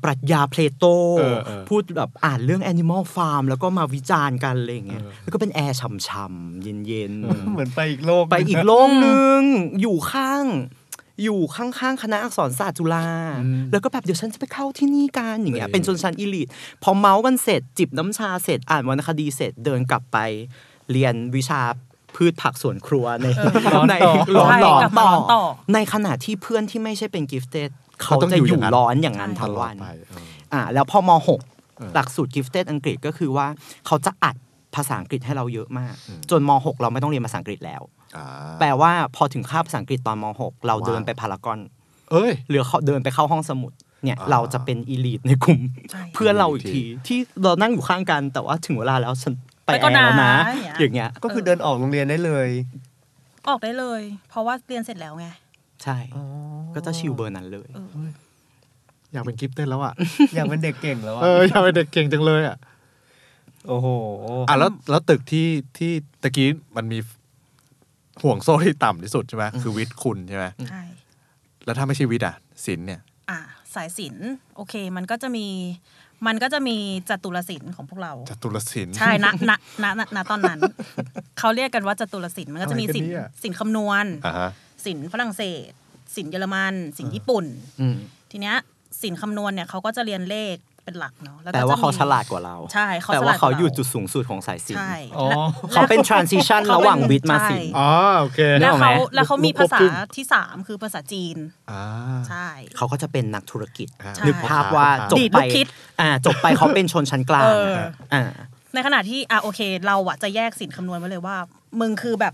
[0.03, 0.83] ปรัชญาเพลโต
[1.19, 7.13] เออเออพูดแบบอ่านเรื่อง Animal Farm แล้วก็มาวิจารณ์กันอะไรอย่างเงี้ยเออแล้วก็เป็นแอร์ฉ่ำๆเย็น
[7.51, 9.41] เหมือนไปอีกโลกๆไปอีกโลกนึง
[9.81, 10.45] อยู่ข้าง
[11.23, 13.07] อยู่ข้างๆ คณะอักษรศาสตร์จุฬา
[13.71, 16.47] แล้วก็แบบเดี๋ยวฉันจะไปเข้าที่นี่กันอย่างเงี้ยเป็นชนชั้น elite
[16.83, 20.17] พอเม้าท์กันเสร็จจิบน้ำชาเสร็จอ่านวรรณคดีเสร็จเดินกลับไป
[20.91, 21.61] เรียนวิชา
[22.15, 23.27] พืชผักสวนครัวใน
[23.75, 27.69] ร้อนในต่อร้อนใช่ร้อนกลับมาต่อร้อนต่อในขณะที่เพื่อนที่ไม่ใช่เป็นกิฟเต็ด
[28.03, 31.11] เขาเขาต้องจะอยู่ออย่างยู่นั้นร้อนอย่างนั้นใช่ทั้งวันไปเอออ่าแล้วพอม
[31.77, 33.47] เออ .6 หลักสูตรกิฟเต็ดอังกฤษก็คือว่า
[33.87, 34.35] เขาจะอัด
[34.75, 37.81] ภาษาอังกฤษให้เราเยอะมากอืมจนม .6 เราไม่ต้องเรียนภาษาอังกฤษแล้ว
[38.17, 38.25] อ่า
[38.59, 41.59] แปลว่าพอถึงคาบภาษาอังกฤษตอนม .6 เราเดินว้าวไปพารากอน
[42.11, 43.71] เอ้ยหรือเขาเดินไปเข้าห้องสมุด
[44.03, 45.59] เนี่ยอ่าเราจะเป็นอีลีทในกลุ่ม
[45.91, 49.33] ใช่เพื่อนเราอีกทีที่เรานั่งอยู่ข้างกันแต่ว่าถึงเวลาแล้วฉัน
[49.65, 52.49] ไปไปแอก็ร์แล้วนะนะอย่างเงี้ยอย่างเงี้ยก็คือเดินออกโรงเรียนได้เลย
[53.47, 55.27] ออกได้เลย เพราะว่าเรียนเสร็จแล้วไง
[55.83, 55.97] ใช่
[56.75, 58.09] ก็จะชิลเบอร์นั้นเลยเออ
[59.13, 59.93] อยากเป็นกิฟต์เต้นแล้วอะ
[60.35, 62.57] อยากเป็นเด็กเก่งแล้วอะเอออยากเป็นเด็กเก่งจังเลยอะ
[63.67, 63.87] โอ้โห
[64.49, 65.47] อะแล้วแล้วตึกที่
[65.77, 66.99] ที่ตะกี้มันมี
[68.23, 70.83] ห่วงโซ่ที่ต่ำที่สุดใช่ไหมคือวิทย์คุณใช่ไหมใช่
[71.65, 72.35] แล้วถ้าไม่ใช่วิทย์อะ
[72.65, 73.39] ศิลป์เนี่ย อะ
[73.73, 75.47] สายศิลป์โอเค มันก็จะมี
[76.27, 76.77] มันก็จะมี
[77.09, 79.51] จตุรศิลป์ของพวกเราจตุรศิลป์ใช่ณณ
[79.83, 80.59] ณณณตอนนั้น
[81.39, 84.05] เขาเรียกกันว่าจตุรศิลป์มันก็จะมีอะไรกันศิลป์เนี่ยศิลป์คำนวณ
[84.81, 85.69] อ่าฮะศิลป์ฝรั่งเศส
[86.15, 87.45] ศิลป์เยอรมันศิลป์ญี่ปุ่น
[87.81, 87.97] อืม
[88.31, 88.55] ทีเนี้ย
[89.01, 95.27] ศิลป์คำนวณเนี่ยเขาก็จะเรียนเลขเป็นหลักเนาะล้ก็แปลว่าจะมีเขาฉลาดกว่าเรา ใช่เขาแปลฉลว่าดกเขารอยู่จุดสูงสุดของสายศิลป์ใช่อ๋อ
[95.71, 101.37] และเขาเป็น transition เขาเป็นระหว่างวิทย์มาศิลป์ใช่อ๋อโอเคแล้วนึกออกไหมเขาแล้วเขามีรู้ครบภาษาครึ่งที่สามคือภาษาจีน
[101.71, 101.83] อ่า
[102.29, 102.47] ใช่
[102.77, 105.65] เขาก็จะเป็นนักธุรกิจอ่าใช่นึกภาพว่าจบดีดไปลูกคิด
[106.01, 107.71] อ่าจบไปเขาเป็นชนชั้นกลางเออ
[108.13, 108.23] อ่า
[108.73, 111.35] ในขณะที่อะโอเค เราอะจะแยกสินคำนวณไว้เลยว่า
[111.79, 112.33] มึงคือแบบ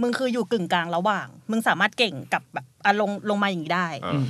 [0.00, 4.22] มึงคืออยู่กึ่งกลางระหว่าง มึงสามารถเก่งกับแบบอะลงลงมาอย่างนี้ได้เออ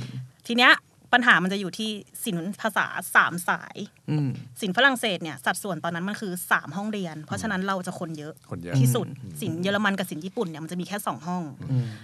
[0.47, 0.73] ทีเนี้ย
[1.13, 1.89] ปัญหามันจะอยู่ที่
[2.25, 3.77] สินภาษาสามสาย
[4.11, 4.29] อืม
[4.61, 9.07] สินฝรั่งเศสเนี่ยสัดส่วนตอนนั้นมันคือสามห้องเรียน เพราะฉะนั้นเราจะคนเยอะคนเยอะที่สุด
[9.41, 11.43] สินเยอรมันกับสินญี่ปุ่นเนี่ยมันจะมีแค่สองห้อง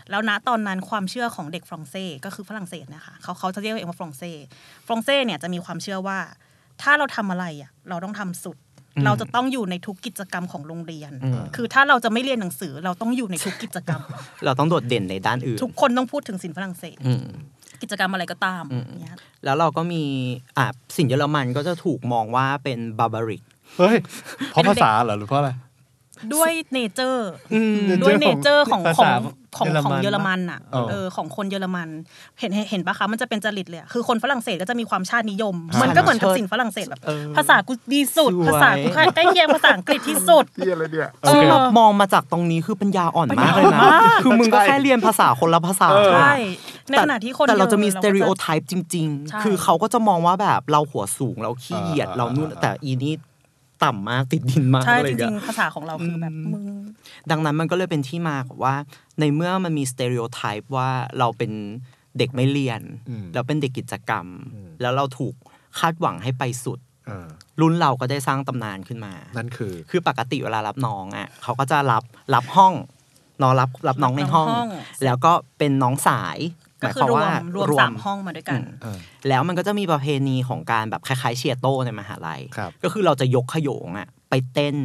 [0.10, 4.44] แล้วณตอนนั้นความเชื่อของเด็กฝรั่งเศสก็คือฝรั่งเศสนะคะเขาเขาจะเรียกตัวเองว่าฝรั่งเศส
[4.88, 6.20] ฝรั่งเศสเนี่ยจะมีความเชื่อว่า
[6.82, 8.58] ถ้าเราทำอะไรอะเราต้องทำสุด
[9.06, 14.02] เราจะต้องอยู่ในทุกกิจกรรมของโรงเรียนอืมคือถ้าเราจะไม่เรียนหนังสือเราต้องอยู่ในทุกกิจกรรม
[14.46, 17.26] เราต้องโดดเด่นในด้านอื่น ทุกคนต้องพูดถึงศิลป์ฝรั่งเศสอืม
[17.82, 20.04] กิจกรรมอะไรก็ตามอืมเนี่ยแล้วเราก็มี
[20.58, 20.66] อ่า
[20.98, 23.44] ศิลป์เยอรมันก็จะถูกมองว่าเป็นบา barbaric
[23.78, 23.98] เฮ้ย
[24.52, 25.52] เพราะภาษาเหรอหรือเพราะอะไร
[26.34, 29.12] ด้วยเนเจอร์ Nature ด้วยเนเจอร์ของภาของษา
[29.58, 31.90] ของเยอรมันของเยอรมันอะเออเออของคนเยอรมัน
[32.40, 43.82] เห็นเห็นเห็นปะคะมันจะเป็นจริตเลยอะคือคนฝรั่งเศสก็จะมีความชาตินิยมอ่ามัมันก็เหมือนกับสิ่งฝรั่งเศสแบบเออภาษากูดีสุดสวยภาษากูใกล้เคียงภาษาอังกฤษที่สุดเฮียอะไรเนี่ยเออซึ่งแบบมองมาจากตรงนี้คือปัญญาอ่อนมากเลยนะ
[44.24, 46.36] คือมึงก็แค่เรียนภาษาคนละภาษาเออใช่
[46.90, 53.16] ในขณะที่คนแต่เราจะมียสอเตอริโอก็ไทป์จริงใช่ๆคือเขาก็จะมองว่าแบบเราหัวสูงเราขี้เหยียดอ่าเรานู่นอ่าแต่อีนี่
[53.84, 56.66] ต่ำมากติดดินมากใช่เลจยริอะงๆภาษาของเราคือแบบมึง
[57.32, 58.76] ดังนั้นมันก็เลยเป็นที่มาของว่า
[59.20, 60.90] ในเมื่อมันมีสเตอริโอไทป์ว่า
[61.20, 61.52] เราเป็น
[62.18, 65.36] เด็กไม่เรียนอืมเราเป็นเด็กกิจกรรมอืมแล้วเราถูก
[65.80, 67.28] คาดหวังให้ไปสุดเออ
[67.62, 72.74] รุ่นเราก็ได้สร้างตำนานขึ้นมา นั่นคือ คือปกติเวลารับน้องอะเขาก็จะรับรับห้อง
[73.42, 74.70] นอนรับรับน้องในห้องรับห้อง
[75.04, 84.78] แล้วก็เป็นน้องสายห ก็มายคืคอวามรวว่ามรวมสามห้องมาด้วยกันเออแล้วมันก็จะมีประเพณีของการแบบคล้ายๆเชียร์โต้ในมหาลัยครับก็คือเราจะยกขโยงอะไปเต้น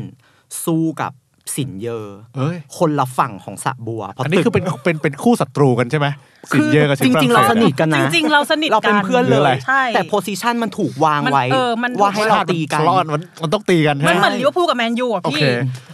[0.65, 1.13] สู้กับ
[1.57, 1.99] สินเยอ
[2.37, 6.07] เอ้ยคนละฝั่งของสระบัวเพราะอันนี้คือเป็นเป็นเป็นคู่ศัตรูกันใช่ไหม
[6.55, 15.45] สินเยอะกับจสินฝริงๆศเราสสนิทกันจนะริงๆเราสนิทเรากัเป็นนเพื่อนหรือเลอะไรยใช่แต่โพซิชันมันถูกวางมันไว้เออมันว่าให้เราตีกันทะเลาะกันมันมันต้องตีกันใช่มันไหเหมมือนลิเวอร์พูลกับแมนยูอะโอพี่เค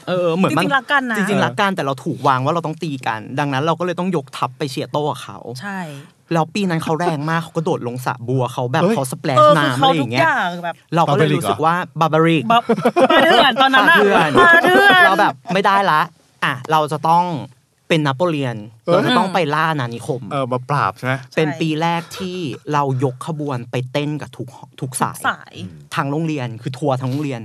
[0.08, 5.78] เออเหมือนมันจริงๆรักกันนะจริงๆรักกันแต่เราถูกวางว่าเราต้องตีกัน ดังนั้นเราก็เลยต้องยกทัพไปเชียร์โต้กับเขาใช่
[6.32, 12.64] แล้วปีนั้นเขาแรงมากเขาก็โดดลงสระบัวเขาแบบเฮ้ยเขาสเปลชเออคือน้ำเขาอะไรอทุกย่างเงี้อยย่างแบบเราก็เลย Barbaric รู้สึกว่าบาบาริกแบบ
[13.10, 16.00] มาเถื่อนตอนนั้นอะเถื่อนมาเถื่อนเราแบบไม่ได้ละ
[16.44, 17.24] อะเราจะต้อง
[17.88, 22.38] เป็นนโปเลียนเออเราจะต้องไปล่านานิคมเออมาปราบใช่ไหมเป็นปีแรกที่
[22.72, 24.48] เรายกขบวนไปเต้นกับทุก
[24.80, 25.54] ทุกสายสาย
[25.94, 27.42] ทางโรงเรียนคือทัวร์ทางโรงเรียน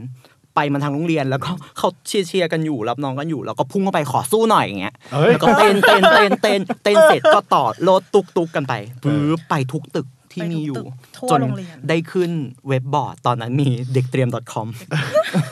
[0.58, 12.32] ไปมันทางโรงเรียนแล้วก็เขาเชียร์เชียร์กันอยู่รับน้องกันอยู่ แล้วก็พุ่งเข้าไปขอสู้หน่อยอย่างเงี้ยเฮ้ยแล้วก็เต้นเต้นเต้นเต้นเต้นเสร็จก็ต่อรถตุกตุกกันไปปื๊บไปทุกตึกที่มีอยู่ไปทุกตึกทั่วจนโรงเรียนได้ขึ้น
[12.68, 14.68] เว็บบอร์ดตอนนั้นมีเด็กเตรียม .com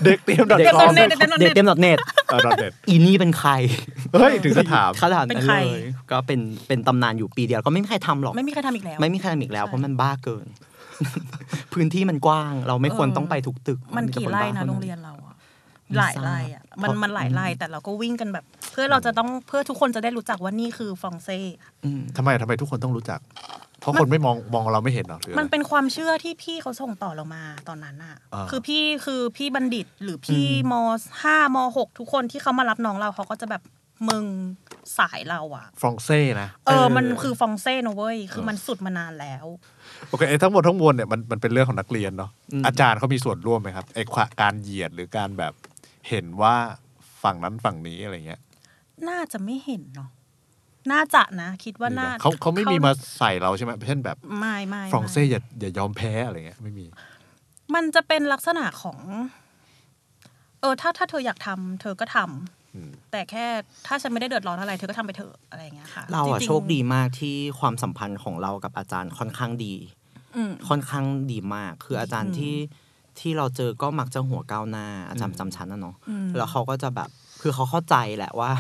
[0.06, 3.52] เด็กเตรียมดักเด็กคอมเด็กเตรียมเด็กเตรียม .net เออดอทเด็ดอีนี่เป็นใคร
[4.14, 10.46] เฮ้ยถึงจะถามขนาดเป็นนั้นใครเลยก็เป็นเป็นตำนานอยู่ปีเดียวก็ไม่มีใครทำหรอกไม่มีใครทำอีกแล้วไม่มีใครทำอีกแล้วใช่เพราะมันบ้าเกิน
[11.74, 15.36] พื้นที่มันกว้าง เราไม่ควรต้องไปทุกตึก มันกี่ไร่นะแต่คบ้าโรงเรียนเราอะ
[15.98, 21.40] หลายไร่อะมันเพราะมันหลายไร่แต่เราก็วิ่งกันแบบ เพื่อเราจะต้องเพื่อทุกคนจะได้รู้จักว่านี่คือฟรองเซ่
[21.84, 23.20] อืมทำไมทำไมทุกคนต้องรู้จัก
[23.80, 30.74] เพราะคนไม่มองมองเราไม่เห็นหรอกหรืออะไรมันเป็นความเชื่อที่พี่เขาส่งต่อเรามาตอนนั้นอะอ่าคือพี่คือพี่บัณฑิตหรือพี่ม
[31.24, 33.62] ห้ามหกทุกคนที่เขามารับน้องเราเขาก็จะแบบ
[34.10, 34.26] มึง
[34.98, 39.46] สายเราอะฟรองเซ่นะ เออ มันคือฟองเซ่นะเว้ย คือมันสุดมานานแล้ว
[40.10, 45.54] โอเคไอ้ทั้งหมดทั้งมวลเนี่ยมันมันเป็นเรื่องของนักเรียนเนาะอืมอาจารย์เขามีส่วนร่วมไหมครับไอ้ความการเหยียดหรือการแบบ
[46.10, 46.56] เห็นว่า
[47.24, 48.42] ฝั่งนั้นฝั่งนี้อะไรเงี้ย
[49.10, 50.10] น่าจะไม่เห็นเนาะ
[50.92, 56.86] น่าจะนะ คิดว่ามีไหมน่าเขาเขาไม่มีมาใส่เราใช่ไหมเช่นแบบไม่ไม่ฟรองเซ่ไม่อย่าอย่ายอมแพ้อะไรเงี้ยไม่มี
[57.76, 59.00] มันจะเป็นลักษณะของ
[60.62, 62.65] เออ ถ้าถ้าเธออยากทำเธอก็ทำอืม
[63.12, 63.46] แต่แค่
[63.88, 69.74] ถ้าฉันไม่ได้เดือดร้อนอะไรเธอก็ทำไปเถอะอะไรอย่างเงี้ยค่ะ เราอะจงๆโชคดีมากที่ความสัมพันธ์ของเรากับอาจารย์ค่อนข้างดี
[70.36, 72.56] อืมค่อนข้างดีมาก คืออาจารย์อืมที่
[73.20, 77.10] ที่เราเจอก็มักจะหัวก้าวหน้า อาจารย์ประจำชั้นนะเนาะอืมแล้วเขาก็จะแบบ
[77.42, 78.52] คือเขาเข้าใจแหละว่า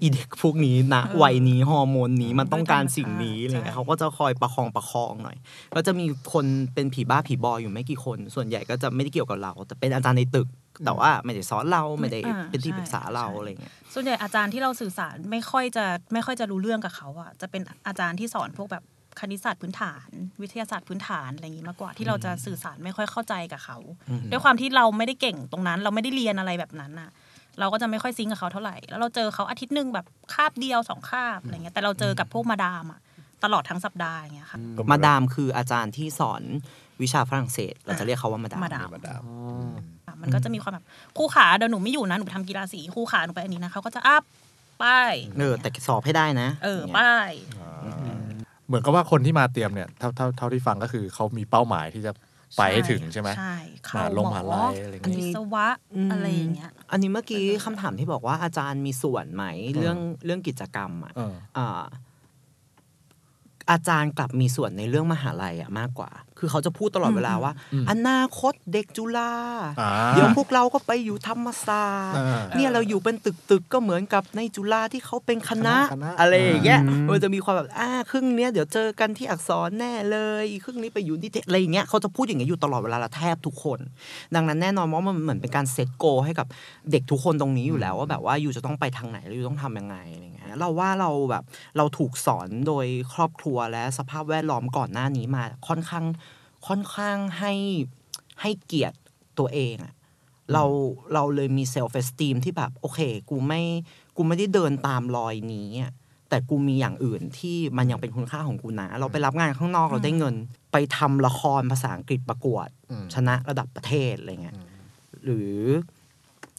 [0.00, 5.36] อีเด็กพวกนี้นะเออวัยนี้ฮอร์โมนนี้มันต้องการสิ่งนี้ใช่อะไรเงี้ยเขาก็จะคอยประคองประคองหน่อย
[5.76, 10.48] ก็จะมีคนเป็นผีบ้าผีบอยอยู่ไม่กี่คน ส่วนใหญ่ก็จะไม่ได้เกี่ยวกับเรา แต่เป็นอาจารย์ในตึก
[10.84, 18.84] แต่ว่าไม่ได้สอนเราไม่ได้อ่าเป็นที่ใช่ปรึกษาเราใช่อะไรเงี้ยส่วนใหญ่อาจารย์ที่เราสื่อสารไม่ค่อยจะไม่ค่อยจะรู้เรื่องกับเขาอะจะเป็นอาจารย์ที่สอนพวกแบบ
[19.20, 20.08] คณิตศาสตร์พื้นฐาน
[20.42, 23.78] วิทยาศาสตร์พื้นฐานอะไรอย่างนี้มากกว่าที่เราจะสื่อสารไม่ค่อยเข้าใจกับเขา
[24.10, 27.10] อืมด้วยความที่เราไม่ได้เก่งตรงนั้น เราไม่ได้เรียนอะไรแบบนั้นอะ
[27.60, 33.00] เราก็จะไม่ค่อยซิงกับเขาเท่าไหร่แล้วเราเจอเขาอาทิตย์หนึ่งแบบคาบเดียวสองคาบอะไรเงี้ยแต่เราเจอกับพวกมาดามอะ
[33.44, 34.58] ตลอดทั้งสัปดาห์อย่างเงี้ยค่ะ
[34.90, 36.42] มาดามคืออาจารย์ที่สอน
[37.02, 39.22] วิชาฝรั่งเศส เราจะเรียกเขาว่ามาดามมาดาม
[40.20, 40.84] มาดามมันก็จะมีความแบบ
[41.16, 44.22] ครู่ขาเดี๋ยวหนูไม่อยู่นะหนูไปทำกีฬาสีครู่ขาหนูไปอันนี้นะเขาก็จะอัพ
[44.82, 47.30] ป้ายเออแต่สอบให้ได้นะ เอออย่างเงี้ยป้าย
[48.66, 52.12] เหมือนกับว่าคนที่มาเตรียมเนี่ยเท่าเท่าเท่าที่ฟังก็คือเขามีเป้าหมายที่จะ
[52.58, 55.68] ไปให้ถึงใช่ไหมใช่มเข้าหาลงหมมหาอลัยอะไรอย่างวิงี้ศวะ
[56.12, 59.44] อะไรอย่างเงี้ย อันนี้เมื่อกี้คำถามที่บอกว่าอาจารย์มีส่วนไหม
[59.76, 61.82] เรื่องเรื่องกิจกรรมอะเอออ่า
[63.70, 66.10] อาจารย์กลับมีส่วนในเรื่องมหาลัยอะมากกว่า
[66.44, 69.32] คือเขาจะพูดตลอดเวลาว่าอืมอนาคตเด็กจุฬา
[69.80, 83.78] อ่าเดี๋ยวพวกเราก็ไปอยู่ธรรมศาสตร์อ่าเนี่ยเราอยู่เป็นตึกตึกๆก็เหมือนกับในจุฬาที่เขาเป็นคณะคณะอะไรอย่างเงี้ยอืมมันจะมีความแบบอ่าครึ่งเนี้ยเดี๋ยวเจอกันที่อักษรแน่เลยอีกครึ่งนี้ไปอยู่นิเทศอะไรอย่างเงี้ยเขาจะพูดอย่างเงี้ยอยู่ตลอดเวลาละแทบทุกคน
[84.34, 86.46] ดังนั้นแน่นอนว่ามันเหมือนเป็นการ set goal ให้กับ
[86.90, 91.44] เด็กทุกคนตรงนี้อยู่แล้วว่าแบบว่า you จะต้องไปทางไหนแล้ว you ต้องทำยังไงอะไรเงี้ยเราว่าเราแบบ
[91.76, 96.04] เราถูกสอนโดยครอบครัวและสภาพแวดล้อมก่อนหน้านี้มาค่อนข้าง
[96.66, 97.52] ค่อนข้างให้
[98.40, 98.98] ให้เกียรติ
[99.38, 99.94] ตัวเองอะ
[100.52, 100.64] เรา
[101.14, 103.62] เราเลยมี self-esteem ที่แบบ โอเค กูไม่
[104.16, 105.92] กูไม่ได้เดินตามรอยนี้อะ
[106.28, 110.34] แต่กูมีอย่างอื่นที่มันยังเป็นคุณค่าของกูนะ เราไปรับงานข้างนอกเราได้เงิน
[110.72, 114.56] ไปทำละครภาษาอังกฤษประกวดอืมชนะระดับประเทศอะไรเงี้ย
[115.24, 115.56] หรือ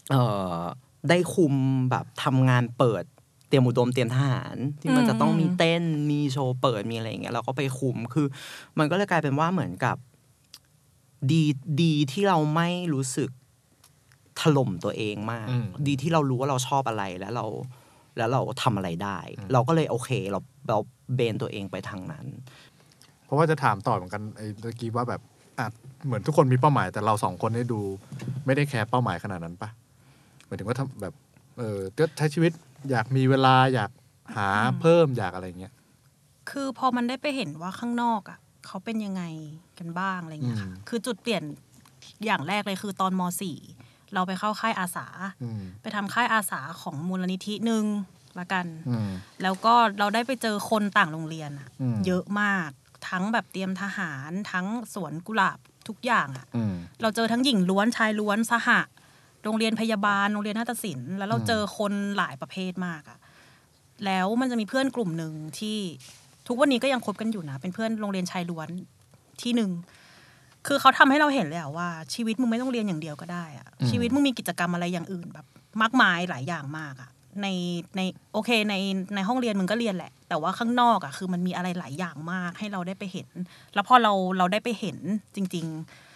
[0.10, 0.24] เอ่
[0.58, 0.62] อ
[1.10, 1.54] ได้คุม
[1.92, 8.28] แบบทำงานเปิดเตรียมอุดมเตรียมทหาร ที่มันอืมจะต้องมีเต้นมีโชว์เปิดมีอะไรอย่างเงี้ยเราก็ไปคุมคือ
[8.80, 9.98] มันก็เลยกลายเป็นว่าเหมือนกับ
[11.32, 11.44] ดี
[11.82, 13.30] ดีที่เราไม่รู้สึก
[14.42, 17.46] ถล่มตัวเองมากอืมดีที่เรารู้ว่าเราชอบอะไรแล้วเรา
[18.18, 20.40] แล้วเราทำอะไรได้อืมเราก็เลยโอเค เรา
[20.70, 20.78] เรา
[21.16, 22.26] เบนตัวเองไปทางนั้น
[23.26, 25.22] เพราะว่าจะถามต่อเหมือนกันไอ้เมื่อกี้ว่าแบบ
[25.60, 25.68] อะ
[26.06, 27.80] เหมือนทุกคนมีเป้าหมาย แต่เราสองคนได้ดู
[28.46, 29.70] ไม่ได้แคร์เป้าหมายขนาดนั้นปะ
[30.46, 31.14] หมายถึงว่าทำแบบ
[31.58, 32.52] เออก็ใช้ชีวิต
[32.90, 33.92] อยากมีเวลาอยาก
[34.36, 35.74] หาอืมเพิ่มอยากอะไรเงี้ย
[36.50, 39.24] คือพอมันได้ไปเห็นว่าข้างนอกอะเขาเป็นยังไง
[39.80, 41.44] กันบ้างอะไรเงี้ยค่ะอืมคือจุดเปลี่ยน
[42.26, 43.22] อย่างแรกเลยคือตอนม
[43.68, 45.08] .4 เราไปเข้าค่ายอาสา
[45.44, 47.86] อืมไปทำค่ายอาสาของมูลนิธิหนึ่ง
[48.40, 49.10] ละกันอืม
[49.44, 52.70] แล้วก็เราได้ไปเจอคนต่างโรงเรียนอะอืมเยอะมาก
[53.10, 58.80] ทั้งแบบเตรียมทหารทั้งสวนกุหลาบทุกอย่างอะอืมเราเจอทั้งหญิงล้วนชายล้วนสหะ
[59.44, 63.20] โรงเรียนพยาบาลโรงเรียนนาฏศิลป์แล้วเราเจอคนหลายประเภทมากอะ
[64.06, 65.78] แล้วมันจะมีเพื่อนกลุ่มหนึ่งที่
[66.48, 68.70] ทุกวันนี้ก็ยังคบกันอยู่นะ เป็นเพื่อนโรงเรียนชายล้วน
[69.42, 69.72] ที่หนึ่ง
[70.68, 75.46] คือเขาทำให้เราเห็นเลยอะว่า ชีวิตมึงไม่ต้องเรียนอย่างเดียวก็ได้อะอืมชีวิตมึงมีกิจกรรมอะไรอย่างอื่นแบบ
[75.82, 77.10] มากมายหลายอย่างมากอะ
[77.42, 77.48] ใน
[77.98, 78.02] ใน
[78.34, 78.76] โอเคใน
[79.16, 83.30] ในห้องเรียนมึงก็เรียนแหละ แต่ว่าข้างนอกอะคือมันมีอะไรหลายอย่างมากให้เราได้ไปเห็น
[83.74, 84.98] แล้วพอเราเราได้ไปเห็น
[85.36, 85.66] จริง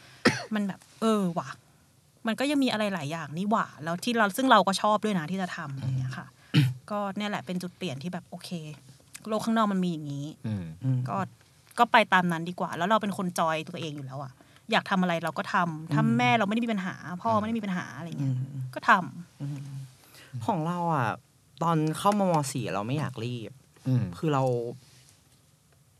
[0.01, 1.49] ๆ มันแบบ เออว่ะ
[2.27, 6.27] มันก็ยังมีอะไรหลายอย่างนี่หว่า แล้วที่เราซึ่งเราก็ชอบด้วยนะที่จะทำอย่างเงี้ยค่ะ
[6.91, 8.49] ก็เนี่ยแหละเป็นจุดเปลี่ยนที่แบบโอเค
[9.27, 10.65] โลกข้างนอกมันมีอย่างนี้อืม
[11.09, 11.17] ก็
[11.79, 14.31] ก็ไปตามนั้นดีกว่า แล้วเราเป็นคนจอยตัวเองอยู่แล้วอะ
[14.71, 18.35] อยากทำอะไรเราก็ทำถ้าแม่เราไม่ได้มีปัญหา พ่อไม่ได้มีปัญหาอะไรเงี้ย
[18.75, 21.09] ก็ทำของเราอะ
[21.63, 23.51] ตอนเข้ามมสี่เราไม่อยากรีบ
[23.87, 24.43] อืมคือเรา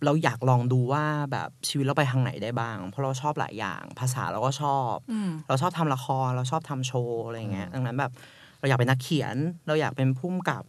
[0.06, 8.12] เราอยากลองดูว่าแบบชีวิตเราไปทางไหนได้บ้าง เพราะเราชอบหลายอย่าง ภาษาเราก็ชอบอืมเราชอบทำละครเราชอบทำโชว์อะไรอย่างเงี้ยอืมดังนั้นแบบ
[8.60, 9.36] เราอยากเป็นนักเขียน
[9.68, 10.64] เราอยากเป็นผู้กำกับ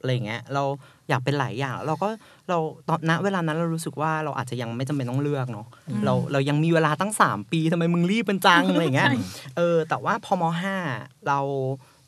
[0.00, 0.62] อะไรเงี้ยเรา
[1.08, 2.08] อยากเป็นหลายอย่าง เราก็
[2.48, 5.66] เราตอนณเวลานั้นเรารู้สึกว่าเราอาจจะยังไม่จำเป็นต้องเลือกเนาะ
[6.04, 9.16] เราเรายังมีเวลาตั้งสามปีทำไมมึงรีบเป็นจังอะไรเงี้ยใช่
[9.56, 10.76] เออแต่ว่าพอมห้า
[11.28, 11.40] เรา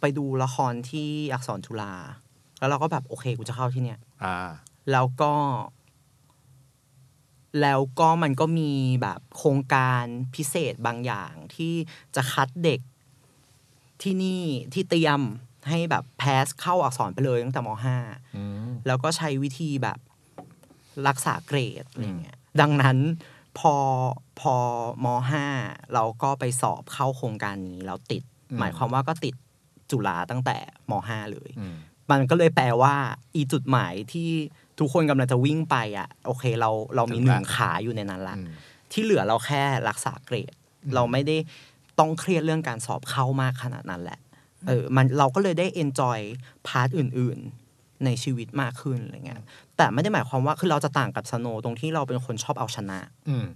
[0.00, 1.94] ไปดูละครที่อักษรจุฬา
[2.58, 4.36] แล้วเราก็แบบโอเคกูจะเข้าที่เนี่ยอ่า
[4.92, 5.32] แล้วก็
[7.60, 11.74] แล้วก็มันก็มีแบบโครงการพิเศษบางอย่างที่
[12.16, 12.80] จะคัดเด็ก
[14.02, 14.42] ที่นี่
[14.72, 15.20] ที่เตรียม
[15.68, 17.96] ให้แบบแพสเข้าอักษรไปเลยตั้งแต่มห้า
[18.36, 19.98] อืมแล้วก็ใช้วิธีแบบ
[21.06, 22.98] รักษาเกรดอะไรเงี้ยดังนั้น
[23.58, 23.74] พอ
[24.40, 24.54] พอ
[25.04, 25.46] มห้า
[25.94, 28.22] เราก็ไปสอบเข้าโครงการนี้แล้วติด
[28.58, 29.34] หมายความว่าก็ติด
[29.90, 30.56] จุฬาตั้งแต่
[30.90, 31.76] มห้าเลยอืม
[32.10, 32.94] มันก็เลยแปลว่า
[33.34, 34.30] อีจุดหมายที่
[34.78, 38.48] ทุกคนกำลังจะวิ่งไปอะ โอเคเราเรามีถึงหละนึ่งขาอยู่ในนั้นละอืม
[38.92, 40.52] ที่เหลือเราแค่รักษาเกรด
[40.94, 41.36] เราไม่ได้
[41.98, 44.18] ต้องเครียดเรื่องการสอบเข้ามากขนาดนั้นแหละ
[44.66, 47.38] เออมันเราก็เลยได้ enjoy part อื่น
[47.70, 49.42] ๆ ในชีวิตมากขึ้นอะไรเงี้ย
[49.76, 53.46] แต่ไม่ได้หมายความว่าคือเราจะต่างกับสโนว์ตรงที่เราเป็นคนชอบเอาชนะอืม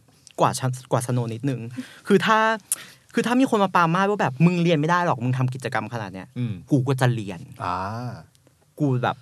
[0.41, 1.61] กว่าชนกว่าสโนว์นิดนึง
[2.07, 2.39] คือถ้า
[3.15, 7.77] คือถ้ามีคนมาปรามาสว่าแบบมึงเรียนไม่ได้หรอกมึงทำกิจกรรมขนาดเนี้ยอืมกูก็จะเรียนอ่า
[8.81, 9.17] กูแบบ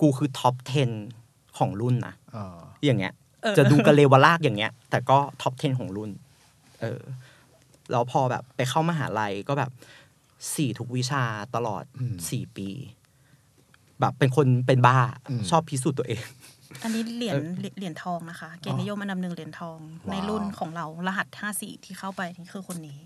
[0.00, 0.54] กูคือ top
[0.96, 1.23] 10
[1.58, 3.12] ของรุ่นนะอ่าอย่างเงี้ย
[3.42, 6.10] เออจะดูกะเลวกะราดอย่างเงี้ย แต่ก็ top 10 ของรุ่น
[6.80, 7.02] เออ
[7.90, 9.70] แล้วพอแบบไปเข้ามหาลัยก็แบบ
[10.54, 12.68] สี่ทุกวิชาตลอดอืมสี่ปี
[14.00, 14.98] แบบเป็นคนเป็นบ้า
[15.30, 16.22] อืมชอบพิสูจน์ตัวเอง
[16.82, 17.36] อันนี้เหรียญ
[17.78, 22.98] เหรียญทองนะคะ เกียรตินิยมอันดับหนึ่งเหรียญทองว้าวในรุ่นของเรารหัสห้าสี่ที่เข้าไปนี่คือคนนี้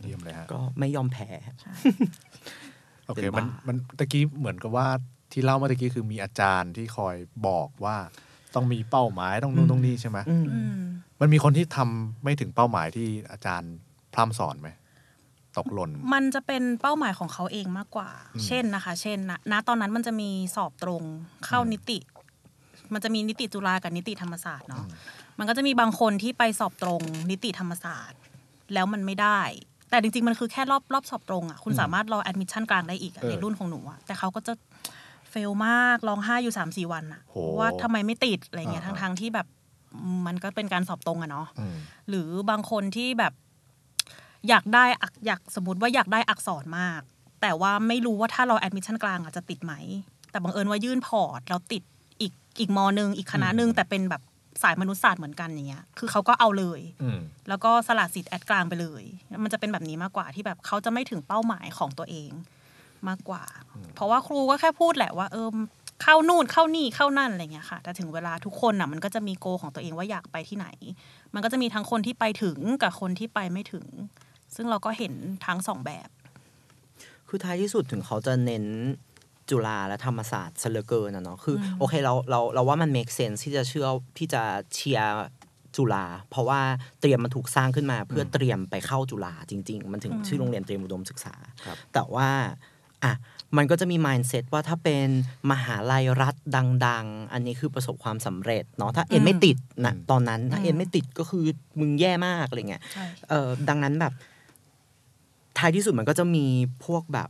[0.00, 1.28] เยี่ยมเลยฮะก็ไม่ยอมแพ้
[3.06, 4.86] โอเคเป็นมันบ้ามัมันตะกี้เหมือนกับว่า
[5.32, 7.16] ที่เล่าเมื่อตะกี้คือมีอาจารย์ที่คอย
[7.46, 7.96] บอกว่า
[8.54, 10.80] ต้องมีเป้าหมายต้องนู่นต้องนี่ใช่ไหมอืมอืม
[11.20, 13.72] มันมีคนที่ทำไม่ถึงเป้าหมายที่อาจารย์
[14.14, 14.68] พร่ำสอนไหม
[15.56, 21.02] ตกหล่นมันจะเป็นเป้าหมายของเขาเองมากกว่าอืมเช่นนะคะ เช่นนะณตอนนั้นมันจะมีสอบตรง
[21.46, 21.98] เข้าอืมนิติ
[22.92, 24.96] มันจะมีนิติจุฬากับนิติธรรมศาสตร์เนาะอืม
[25.38, 28.18] มันก็จะมีบางคนที่ไปสอบตรงนิติธรรมศาสตร์
[28.74, 29.40] แล้วมันไม่ได้
[29.90, 34.52] แต่จริงๆ มันคือแค่รอบรอบสอบตรงอะคุณสามารถรอแอดมิชชั่นกลางได้อีกอะเออในรุ่นของหนูอะแต่เขาก็จะ
[35.30, 39.46] fail มากร้องไห้อยู่สามสี่วันอะโหว่าทำไมไม่ติดอะไรเงี้ยอ่าทั้งๆที่แบบ
[40.26, 41.76] มันก็เป็นการสอบตรงอะเนาะอืม
[42.08, 43.32] หรือบางคนที่แบบ
[44.48, 47.00] อยากได้อักอยากสมมติว่าอยากได้อักษรมาก
[47.40, 49.74] แต่ว่าไม่รู้ว่าถ้าเราแอดมิชชั่นกลางอะจะติดไหม
[50.30, 51.82] แต่บังเอิญว่ายื่น port แล้วติด
[52.20, 54.22] อีกอีกมอหนึ่งอีกคณะหนึ่งอืมแต่เป็นแบบ
[54.62, 59.02] สายมนุษยศาสตร์เหมือนกันอย่างเงี้ย คือเขาก็เอาเลยอืมแล้วก็สละสิทธิ์แอดกลางไปเลย
[59.42, 62.30] มันจะเป็นแบบนี้มากกว่าที่แบบเขาจะไม่ถึงเป้าหมายของตัวเอง
[63.08, 63.42] มากกว่า
[63.94, 65.48] เพราะว่าครูก็แค่พูดแหละว่าเออ
[66.02, 70.68] เข้านู่นเข้านี่เข้านั่นอะไรเงี้ยค่ะ แต่ถึงเวลาทุกคนอะมันก็จะมีโกของตัวเองว่าอยากไปที่ไหน
[71.34, 73.86] มันก็จะมีทั้งคนที่ไปถึงกับคนที่ไปไม่ถึง
[74.54, 75.14] ซึ่งเราก็เห็น
[75.46, 76.08] ทั้งสองแบบ
[77.28, 78.64] คือท้ายที่สุดถึงเขาจะเน้น
[79.50, 84.42] จุฬาและธรรมศาสตร์ซะเหลือเกินนะเนาะคืออมโอเคเราเราเราว่ามัน make sense ที่จะเชื่อที่จะ
[84.74, 85.06] เชียร์
[85.76, 86.60] จุฬาเพราะว่า
[87.00, 91.34] เตรียมมันถูกสร้างขึ้นมา เพื่อเตรียมไปเข้าจุฬาจริง ๆ มันถึงชื่อโรงเรียนเตรียมอุดมศึกษา
[91.64, 92.28] ครับแต่ว่า
[93.04, 93.14] อะ
[93.56, 95.08] มันก็จะมี mindset ว่าถ้าเป็น
[95.50, 96.34] มหาลัยรัฐ
[96.86, 101.44] ดัง ๆ อันนี้คือประสบความสำเร็จเนาะถ้าเอ็นไม่ติดนะตอนนั้นถ้าเอ็นไม่ติดก็คือ
[101.80, 104.12] มึงแย่มากอะไรเงี้ยใช่เออดังนั้นแบบ
[105.58, 106.46] ท้ายที่สุดมันก็จะมี
[106.84, 107.28] พวกแบบ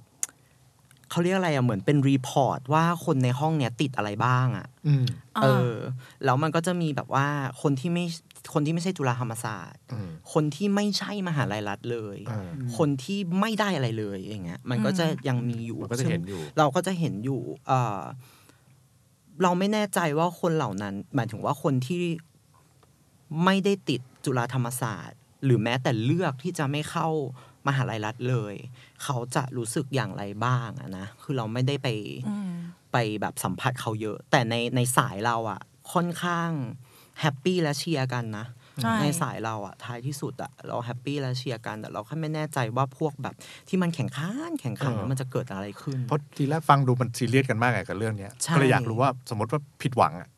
[1.11, 5.05] เขาเรียกอะไรอะเหมือนเป็นรีพอร์ตว่าคนในห้องเนี้ยติดอะไรบ้างอะอืม
[5.43, 5.75] เออ
[6.25, 7.27] แล้วมันก็จะมีแบบว่า
[7.63, 8.05] คนที่ไม่
[8.53, 18.01] คนที่ไม่ใช่จุฬาธรรมศาสตร์อืมคนที่ไม่ใช่มหาลัยรัฐเลยอ่าคนที่ไม่ได้อะไรเลยอย่างเงี้ย มันก็จะยังมีอยู่มันก็จะเห็นอยู่ซึ่งเราก็จะเห็นอยู่เออ
[19.43, 22.03] เราไม่แน่ใจว่าคนเหล่านั้น หมายถึงว่าคนที่
[23.45, 27.09] ไม่ได้ติดจุฬาธรรมศาสตร์ หรือแม้แต่เลือกที่จะไม่เข้า
[27.67, 28.55] มหาลัยรัฐเลย
[29.03, 31.89] เขาจะรู้สึกอย่างไรบ้างอะนะ คือเราไม่ได้ไป
[32.29, 32.53] อืม
[32.93, 35.61] ไปแบบสัมผัสเขาเยอะ แต่ในในสายเราอะ
[35.93, 36.51] ค่อนข้าง
[37.21, 38.47] แฮปปี้และเชียร์กันนะ
[38.83, 43.35] ใช่ในสายเราอะท้ายที่สุดอะเรา happy และเชียร์กัน แต่เราแค่ไม่แน่ใจว่าพวกแบบ
[43.69, 50.29] ที่มันแข่งขันแข่งขันเออแล้วมันจะเกิดอะไรขึ้น เพราะทีแรกฟังดูมันซีเรียสกันมากไงกับเรื่องเนี้ยใช่ก็เลยอยากรู้ว่าสมมติว่าผิดหวังอะ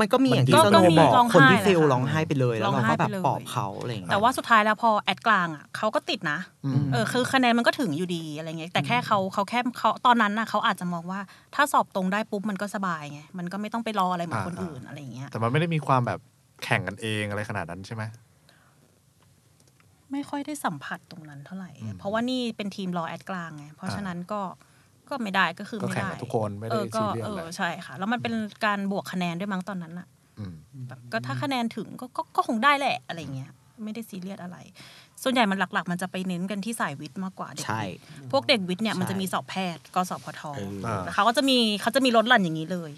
[0.00, 11.20] มันก็มีอย่างมันที่ก็สโนว์ก็มีบอกร้องไห้คนที่เฟลแหละค่ะร้องไห้ไปเลยแล้วร้เราก็แบบร้องไห้ไปเลยปลอบเขาอะไรอย่างเงี้ยแต่ว่าสุดท้ายแล้วพอแอดกลางอะเขาก็ติดนะอืมเออคือคะแนนมันก็ถึงอยู่ดีอะไรเงี้ยแต่แค่เขาเขาแค่เขาตอนนั้นน่ะเขาอาจจะมองว่า
[11.54, 16.20] ถ้าสอบตรงได้ปุ๊บมันก็สบายไงมันก็ไม่ต้องไปรออะไรเหมือนคนอ่าอื่นอะไรเงี้ยแต่มันไม่ได้มีความแบบ
[16.64, 18.02] แข่งกันเองอะไรขนาดนั้นใช่ไหม
[20.12, 24.40] ไม่ค่อยได้สัมผัสตรงนั้นเท่าไหร่อืมเพราะว่านี่เป็นทีมรอแอดกลางไงเพราะฉะนั้นก็
[25.10, 30.06] ก็ไม่ได้ก็คือก็ไม่แข่งได้กับทุกคนไม่เอได้อก็ซีเรียสเออะไรอใช่ค่ะ แล้วมันเป็นการบวกคะแนนด้วยมั้งตอนนั้นอะ
[30.38, 30.54] อืม
[30.88, 33.50] แบบก็ถ้าคะแนนถึงก็ก็ก็คงได้แหละอะไรเงี้ย
[33.84, 34.56] ไม่ได้ซีเรียสอะไร
[35.22, 37.82] ส่วนใหญ่มันหลัก ๆ มันจะไปเน้นกันที่สายวิทย์มากกว่าเด็กใช่
[38.32, 42.92] พวกเด็กวิทย์เนี่ยใช่ มันจะมีสอบแพทย์กสพทเออ อ่าแล้วเขาก็จะมีเขาจะมีลดหลั่นอย่างนี้เลย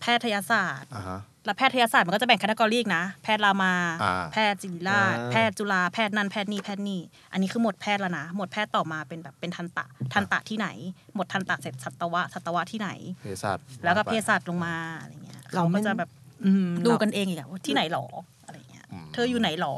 [0.00, 3.72] แพทยศาสตร์ อ่าฮะ แล้วแพทยศาสตร์มันก็จะแบ่งแคตตากรีกนะ แพทย์รามา
[4.02, 7.00] อ่าแพทย์ศิริราชอ่าแพทย์จุฬาแพทย์นั่นแพทย์นี่แพทย์นี่
[7.32, 10.68] อันนี้คือหมดแพทย์แล้วนะ หมดแพทย์ต่อมาเป็นแบบเป็นทันตะ ทันตะที่ไหน
[11.14, 16.10] หมดทันตะเสร็จสัตวะสัตวะที่ไหนเภสัชแล้วก็าไปเภสัชลงมาอะไรเงี้ยเราเขาไม่ก็จะแบบ
[16.44, 18.06] อืมดูเรากันเองอีกอะว่าที่ไหนหรอ
[18.46, 19.76] อะไรเงี้ย เธออยู่ไหนหรอ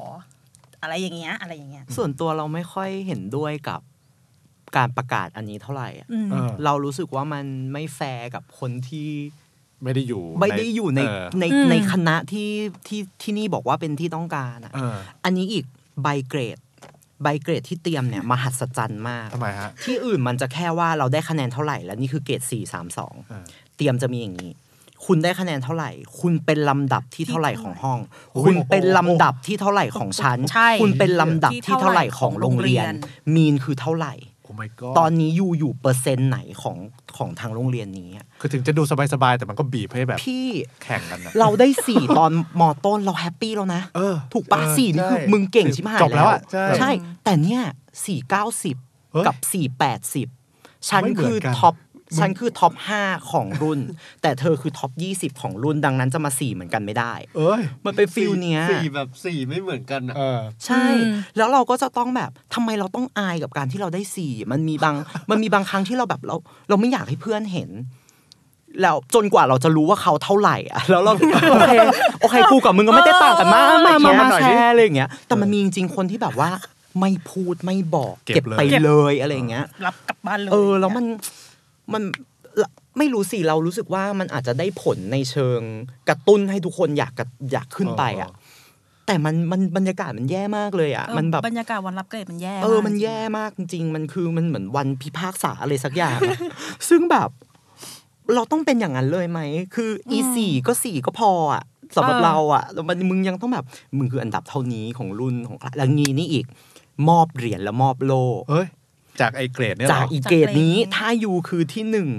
[0.83, 3.81] อะไรอย่างเงี้ยอะไรอย่างเงี้ย ส่วนตัวเราไม่ค่อยเห็นด้วยกับ
[4.77, 9.11] การประกาศอันนี้เท่าไหร่อะอืมเออเรารู้สึกว่ามันไม่แฟร์กับคนที่
[9.85, 12.51] ไม่ได้อยู่ไม่ได้อยู่ในเออในอืมในคณะที่
[12.87, 15.65] ที่ที่นี่บอกว่าเป็นที่ต้องการอะเอออันนี้อีก
[16.03, 16.59] ใบเกรด
[17.23, 24.53] ใบเกรดที่เตรียมเนี่ยมหัศจรรย์มากทำไมฮะที่อื่นมันจะแค่ว่าเราได้คะแนนเท่าไหร่ แล้วนี่คือเกรด4 3เออ2เตรียมจะมีอย่างนี้
[25.07, 25.91] คุณได้คะแนนเท่าไหร่
[26.21, 27.99] คุณเป็นลำดับที่เท่าไหร่ของห้อง
[28.33, 34.30] โอ้ยคุณเป็นลำดับที่เท่าไหร่ของชั้นใช่คุณเป็นลำดับที่เท่าไหร่ของโรงเรียนที่เท่าไหร่ของโรงเรียน mean คือเท่าไหร่ oh my god
[34.99, 36.77] ตอนนี้อยู่อยู่เปอร์เซ็นต์ไหนของ
[37.17, 40.47] ของทางโรงเรียนนี้อะคือถึงจะดูสบายๆ แต่มันก็บีบให้แบบ พี่
[40.83, 46.91] แข่งกันนะเราได้สี่ตอนมอต้นเรา happy แล้วนะเออถูกปะเออสี่นี่คือใช่มึงเก่งชิบหายจบแล้วอะใช่ใช่
[47.25, 47.63] แต่เนี่ย
[48.07, 48.77] สี่เก้าสิบ
[49.13, 50.29] เฮ้ยกับสี่แปดสิบ
[50.89, 51.75] ไม่เหมือนกัน
[52.19, 53.81] ฉันคือ top ฉันคือ top ห้าของรุ่น
[54.23, 64.95] แต่เธอคือ top ยี่สิบของรุ่นดังนั้นจะมาสี่เหมือนกันไม่ได้ เอ้ยมันเป็น feel เนี้ยสี่แบบสี่ไม่เหมือนกันอะเออใช่อืมแล้วเราก็จะต้องแบบทำไมเราต้องอายกับการที่เราได้สี่มันมีบาง
[65.31, 66.37] มันมีบางครั้งที่เราแบบเรา
[66.69, 67.71] เราไม่อยากให้เพื่อนเห็น
[68.83, 71.13] แล้วจนกว่าเราจะรู้ว่าเขาเท่าไหร่อะแล้วเรา
[71.53, 71.75] โอเค
[72.21, 76.51] โอเคกูกับมึงก็ไม่ได้ต่างกันมากมามามาแชร์หน่อยแชดิร์อะไรอย่างเงี้ย แต่มันมีจริงๆคนที่แบบว่า
[77.01, 81.05] ไม่พูดไม่บอก เก็บเก็บไปเลยเลยอะไรอย่างเงี้ย รับกลับบ้านเลยเออแล้วมัน
[81.95, 82.03] มัน
[82.99, 85.61] ไม่รู้สิเรารู้สึกว่ามันอาจจะได้ผลในเชิง
[86.09, 88.31] กระตุ้นให้ทุกคนอยากกระอยากขึ้นไปอะ
[89.07, 96.39] แต่มันมันบรรยากาศมันแย่มากเลยอะเออมันแบบบรรยากาศวันรับเกรดมันแย่เออากมันแย่มากจริงๆมันคือมันเหมือนวันพิพากษาอะไรสักอย่างอะ
[96.89, 97.31] ซึ่งแบบ
[98.35, 99.41] เราต้องเป็นอย่างนั้นเลยไหม
[99.75, 101.63] คืออีสี่ก็สี่ก็พออะ
[101.97, 103.65] สำหรับเราอะแล้วมันมึงยังต้องแบบ
[103.97, 106.47] มึงคืออันดับเท่านี้ของรุ่นของแล้วงี้นี่อีก
[107.09, 108.67] มอบเหรียญแล้วมอบโล่เอ้ย
[109.21, 112.11] จากไอเกรดเนี่ยเหรจากออีเกรดนี้ถ้ายูคือที่หนึ่ง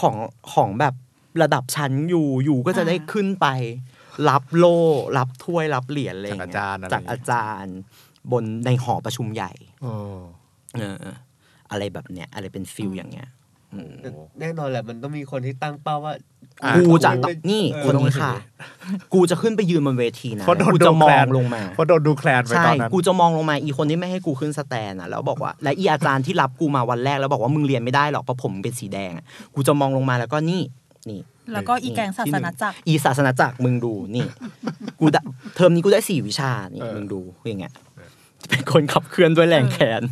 [0.00, 0.16] ของ
[0.52, 0.94] ของแบบ
[1.42, 3.46] ระดับชั้น you you ก็จะได้ขึ้นไป
[4.28, 4.78] รับโล่
[5.16, 7.76] รับถ้วยรับเหรียญอะไรอย่างเงี้จากอาจารย์อะไรจากอาจารย์
[8.32, 9.86] บนในหอประชุมใหญ่เอ
[10.18, 10.20] อ
[10.74, 11.16] เออ
[11.70, 13.35] อะไรแบบเนี้ยอะไรเป็น feel อย่างเงี้ยอืม
[14.02, 14.08] แต่
[14.40, 16.14] แน่นอนแหละมันต้องมีคนที่ตั้งเป้าว่า
[16.64, 18.32] อะ กูจะต้องนี่เออคนนี้ค่ะ
[19.14, 29.24] กูจะขึ้นไปยืนบนเวทีนะเพราะโดนกูจะมดูอแคลงนลงมา เพราะโดนดูแคลนไปใช่ตอนนั้น กูจะมองลงมาอีคนที่ไม่ให้กูขึ้น stand อะแล้วบอกว่า และอีอาจารย์ที่รับกูมาวันแรกแล้วบอกว่ามึงเรียนไม่ได้หรอกเพราะผมเป็นสีแดงอะ
[29.54, 30.62] กูจะมองลงมาแล้วก็นี่
[31.10, 31.20] นี่
[31.52, 34.26] แล้วก็อีแกงศาสนาจักร อีศาสนาจักรมึงดูนี่
[35.00, 35.20] กูได้
[35.56, 37.72] เทอมนี้กูได้สี่วิชานี่เออ มึงดูอย่างเงี้ย
[38.48, 40.02] เป็นคนขับเคลื่อนด้วยแรงแขน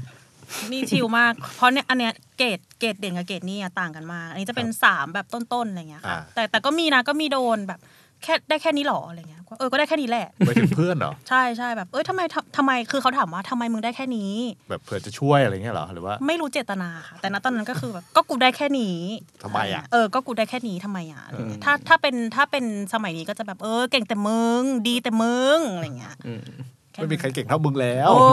[0.73, 7.81] นี่ชิลมาก เพราะเนี่ยอันเนี้ยเกรดเกรดเด่นกับเกรดนี่อะต่างกันมาก อันนี้จะเป็นสามแบบต้นๆอะไรเงี้ยค่ะ อ่า แต่แต่ก็มีนะก็มีโดนแบบ
[8.23, 14.33] แค่ได้แค่นี้หรออะไรเงี้ยเออก็ได้แค่นี้แหละ ไปถึงเพื่อนเหรอ ใช่ใช่แบบเอ้ยทำไมทำทำไมคือเขาถามว่าทำไมมึงได้แค่นี้
[14.69, 18.97] แบบเผื่อจะช่วยอะไรเงี้ยเหรอ หรือว่า ไม่รู้เจตนาค่ะ แต่ณตอนนั้นก็คือแบบก็กูได้แค่นี้
[19.45, 26.45] ทำไมอะ เออก็กูได้แค่นี้ทำไมอะอะไรเงี้ยถ้าถ้าเป็นถ้าเป็นสมัยนี้ก็จะแบบเออเก่งแต่มึง ดีแต่มึงอะไรเงี้ยอืม
[26.93, 28.27] แค่ไม่นั้นมีใครเก่งเท่ามึงแล้ว โอ้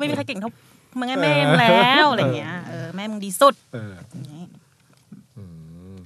[0.00, 0.50] ไม่มีใครเก่งเท่า
[0.96, 4.44] มึงไงแม่มึงแล้วอะไรเงี้ยเออแม่มึงดีสุดเอออย่างงี้
[5.36, 5.44] อื
[5.94, 5.96] ม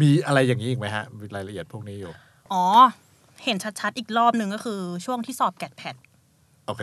[0.00, 2.12] มีอะไรอย่างนี้อีกไหมฮะมีรายละเอียดพวกนี้อยู่
[2.52, 2.64] อ๋อ
[3.44, 5.94] เห็นชัดๆอีกรอบหนึ่งก็คือ ช่วงที่สอบ GAT PAT
[6.66, 6.82] โอเค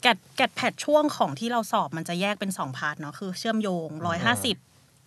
[0.00, 4.56] GAT GAT PAT ช่วงของที่เราสอบมันจะแยกเป็นสอง part เนาะคือเชื่อมโยงร้อยห้าสิบ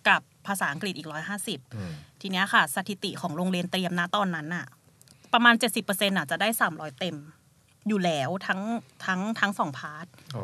[0.08, 4.66] กับภาษาอังกฤษอีกร้อยห้าสิบอืมทีเนี้ยค่ะ สถิติของโรงเรียนเตรียมนะตอนนั้นน่ะ
[5.32, 5.54] ประมาณ
[5.86, 7.16] 70%อะจะได้300เต็ม
[7.88, 8.60] อยู่แล้วทั้ง
[9.04, 10.38] ทั้งทั้งสอง part โอ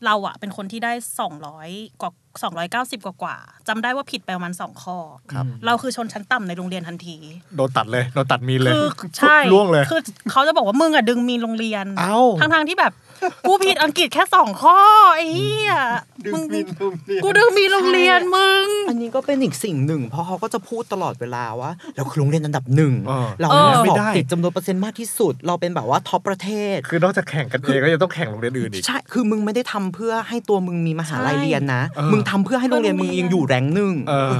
[0.00, 0.92] เคเราอะเป็นคนที่ได้
[1.46, 2.12] 200กว่า
[2.92, 3.36] 290กว่ากว่า
[3.68, 4.96] จำได้ว่าผิดไปประมาณ2ข้อ
[5.32, 7.16] ครับเราคือชนชั้นต่ำในโรงเรียนทันที
[7.56, 12.92] โดนตัดเลยโดนตัด mean เลยคือใช่ล่วงเลยคือเขาจะบอกว่ามึงอะดึง mean โรงเรียนเอ้าทั้งๆที่แบบ
[13.48, 14.78] กูผิดอังกฤษแค่สองข้อ
[15.16, 15.72] ไอ้เหี้ย
[16.26, 34.32] มึงดึง mean โรงเรียนกูดึง mean โรงเรียนมึง อันนี้ก็เป็นอีกสิ่งหนึ่ง เพราะเขาก็จะพูดตลอดเวลาว่าเราคือโรงเรียนอันดับหนึ่งเออเราเออสไม่อบได้ติดจำนวนเปอร์เซ็นต์มากที่สุด เราเป็นแบบว่า top ประเทศ คือนอกจากแข่งกันเองก็ยังต้องแข่งโรงเรียนอื่นอีกใช่คือมึงไม่ได้ทำเพื่อให้ตัวมึงมีมหาลัยใช่เรียนนะเออมึงทำเพื่อให้โรงเรียนมึงยังอยู่แรงค์หนึ่งเออ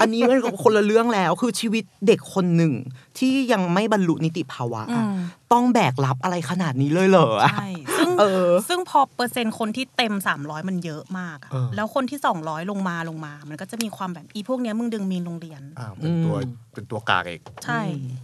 [0.00, 2.72] อันนี้มันคนละเรื่องแล้วคือชีวิตเด็กคนหนึ่ง
[3.18, 5.18] ที่ยังไม่บรรลุนิติภาวะอือะม
[5.52, 17.80] ต้องแบกรับอะไรขนาดนี้เลยเหรออะใช่ซึ่ง เออ ซึ่งพอเปอร์เซ็นต์คนที่เต็ม 300 มันเยอะมากอะเออแล้วคนที่ 200 ลงมาลงมา มันก็จะมีความแบบอีพวกเนี้ยมึงดึงมีนโรงเรียนอ่าเป็นตัวอืมเป็นตัวกากเอกใช่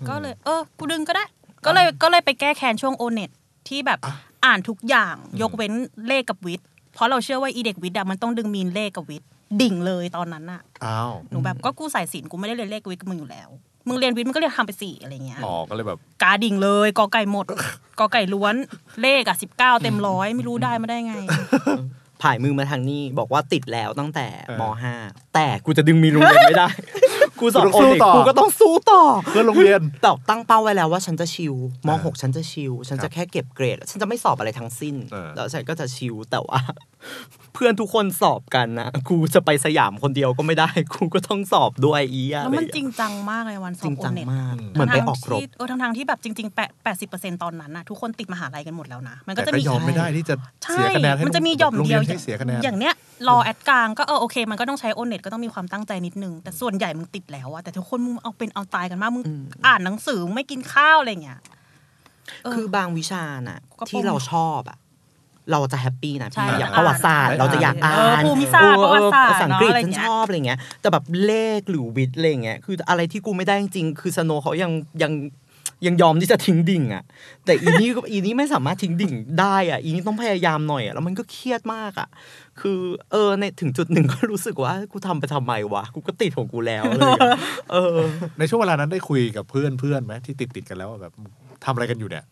[0.08, 1.24] ก็เลย เออ กูดึงก็ได้
[1.66, 3.30] ก็เลยก็เลยไปแก้แค้นช่วงโอเน็ต
[3.68, 3.98] ที่แบบ
[4.44, 5.72] อ่านทุกอย่างยกเว้น
[6.08, 9.28] เลขกับวิทย์เพราะเราเชื่อว่าอีเด็กวิทย์อะมันต้องดึงมีนเลขกับวิทย์
[9.60, 13.48] ดิ่งเลยตอนนั้นอะอ้าวหนูแบบก็กูใส่สินกูไม่ได้เรียนเลขกับวิทย์กับมึงอยู่แล้ว
[13.88, 17.46] มึงเรียนวิทย์มึงก็เรียนทำไปสี่อะไรเงี้ยอ๋อก็เลยแบบกาดิ่งเลยกอไก่หมด
[17.98, 18.54] กอไก่ล้วน
[19.02, 21.14] เลขอะสิบเก้าเต็มร้อยไม่รู้ได้มาได้ไง
[22.22, 24.94] ผ่ายมือมาทางนี้บอกว่าติดแล้วตั้งแต่เออมห้า
[25.34, 26.68] แต่กูจะดึงมีโรงเรียนไม่ได้
[27.40, 31.54] กูสอบกูโอต้องสู้ต่อเด็กกูก็ต้องสู้ต่อเพื่อนโรงเรียนแต่ตั้งเป้าไว้แล้วว่าฉันจะชิล
[31.86, 36.60] มอ่าหกฉันจะชิลฉันครัจะบแค่เก็บเกรด ฉันจะไม่สอบอะไรทั้งสิ้นเออแล้วฉันก็จะชิลแต่ว่า
[37.54, 50.34] เพื่อนทุกคนสอบกันนะกูจะไปสยามคนเดียวก็ไม่ได้กูก็ต้องสอบด้วยอีอะแล้วไรมันอย่างจริเงี้ยงจังมากเลยวันสจอริบงโอจังเน็ตมากเหมือนไปออกรบทั้งๆที่เออทั้งๆที่แบบจริงๆแปดแปดสิบเปอร์เซ็นต์ตอนนั้นน่ะทุกคนติดมหาลัยกันหมดแล้วนะ มันก็แต่จะก็มียอมไม่ได้ที่จะ
[50.64, 52.94] ใช่เสียคะแนนให้มันจะมีหย่อมโรงเดีเรียยวนให้เสียคะแนนอย่างเนี้ย
[53.28, 61.40] รอแอดกลางก็เออโอเค มันก็ต้องใช้โอเน็ตก็ต้องมีความตั้งใจนิดนึง แต่ส่วนใหญ่มึงติดแล้วอะแต่ทุกคนมึงเอาเป็นเอาตายกันมากมึงอืมอ่านหนังสือไม่กินข้าวอะไรเงี้ย
[62.44, 64.78] เออคือบางวิชาน่ะก็ที่เราชอบอะ
[65.50, 74.72] เราจะแฮปปี้นะใช่พี่ อย่างอ่านประวัติศาสตร์อ่านเราจะอยากอ่าเออนภูมิศาสตร์เออประวัติศาสตร์ภาษาอังกฤษเนอะอะไรฉันเงี้ยชอบอะไรเงี้ยแต่แบบเลขหรือวิทย์อะไรเงี้ยคืออะไรที่กูไม่ได้จริงๆคือสโนว์เขายัง
[75.02, 75.12] ยัง
[75.86, 77.04] ยังยอมที่จะทิ้งดิ่งอะ
[77.44, 82.08] แต่อีนี่ก็อีนี่ไม่สามารถทิ้งดิ่งได้อะ อีนี่ต้องพยายามหน่อยอะแล้วมันก็เครียดมากอะ
[82.60, 82.80] คือ
[83.10, 87.30] เออในถึงจุดหนึ่งก็รู้สึกว่ากูทำไปทำไมวะกูก็ติดของกูแล้วอะไรเงี้ย
[87.72, 87.98] เออ
[88.38, 91.12] ในช่วงเวลานั้นได้คุยกับเพื่อนเพื่อนไหมที่ติดติดๆกันแล้วว่าแบบ
[91.64, 92.24] ทำอะไรกันอยู่เนี่ย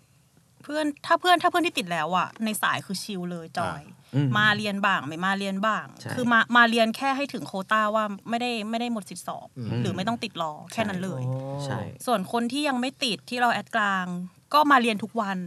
[0.66, 3.82] เพื่อนถ้าเพื่อนถ้าเพื่อนที่ติดแล้วอะในสายคือชิลเลยจอย
[4.14, 11.22] อืมมาเรียนบ้างไม่มาเรียนบ้างใช่คือมามาเรียนแค่ให้ถึงโควต้าว่าไม่ได้ไม่ได้หมดสิทธิสอบอืมหรือไม่ต้องติดรอแค่นั้นเลย
[11.64, 14.06] ใช่ส่วนคนที่ยังไม่ติดที่เราแอดกลาง
[14.54, 15.38] ก็มาเรียนทุกวัน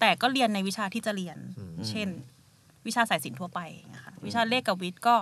[0.00, 1.38] แต่ก็เรียนในวิชาที่จะเรียน
[1.88, 2.08] เช่น
[2.86, 3.60] วิชาสายศิลป์ทั่วไป
[3.94, 5.16] นะคะวิชาเลขกับวิทย์ก็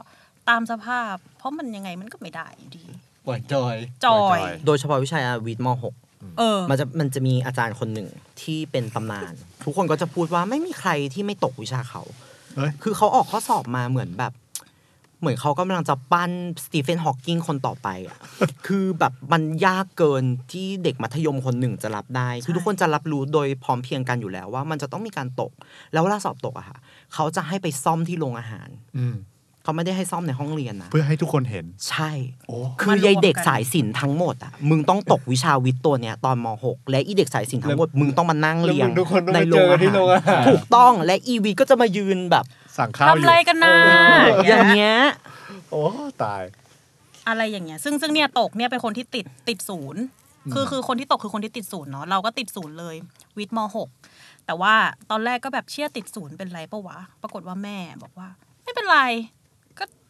[0.48, 2.84] ตามสภาพ เพราะมันยังไงมันก็ไม่ได้อยู่ดี
[3.26, 5.94] ปล่อยจอยจอยจอยโดยเฉพาะวิชาวิทย์มหก
[6.38, 8.08] เออ มันจะมันจะมีอาจารย์คนหนึ่ง
[8.42, 9.32] ที่เป็นตำนาน
[9.64, 12.02] ทุกคนก็จะพูดว่าไม่มีใครที่ไม่ตกวิชาเขา
[12.56, 14.32] เฮ้ย คือเขาออกข้อสอบมาเหมือนแบบ
[15.20, 16.30] เหมือนเขากำลังจะปั้น
[16.64, 18.18] สตีเฟนฮอว์กิงคนต่อไปอะ
[18.66, 25.52] คือแบบมันยากเกินที่เด็กมัธยมคนหนึ่งจะรับได้ คือทุกคนจะรับรู้โดยพร้อมเพรียงกันอยู่แล้วว่ามันจะต้องมีการตก
[25.92, 26.78] แล้วเวลาสอบตกอะค่ะ
[27.14, 28.68] เขาจะให้ไปซ่อมที่โรงอาหาร
[28.98, 29.16] อืม
[29.70, 32.10] เขาไม่ได้ให้ซ่อมในห้องเรียนนะ เพื่อให้ทุกคนเห็น ใช่
[32.48, 42.44] โอ้คือยายเด็กสายศิลป์ทั้งหมดอะ มึงต้องตกวิชาวิทย์ตัวเนี้ยตอนม .6 และอีเด็กสายศิลป์ทั้งหมด มึงต้องมานั่งแล้วเรียงมึงทุกคนต้องในไปโรเจงออาที่โรงอาหารถูกต้อง และอีวีก็จะมายืนแบบ
[42.78, 43.74] สั่งข้าวอทำยู่อะไรกันนะ
[44.48, 44.96] อย่างเงี้ย
[45.70, 45.84] โอ้
[46.22, 46.42] ตาย
[47.28, 50.02] อะไรอย่างเงี้ย ซึ่งซึ่งเนี่ยตกเนี่ยเป็นคนที่ติดติดศูนย์
[50.52, 52.94] คือคือคนที่ตกคือคนที่ติดศูนย์เนาะ เราก็ติดศูนย์เลย
[53.38, 53.88] วิทย์มหก
[54.46, 54.74] แต่ว่า
[55.10, 58.28] ตอนแรกก็แบบเชื่อติดศูนย์เป็นไรปะวะ ปรากฏว่าแม่บอกว่า
[58.64, 59.00] ไม่เป็นไร
[59.38, 59.39] ก็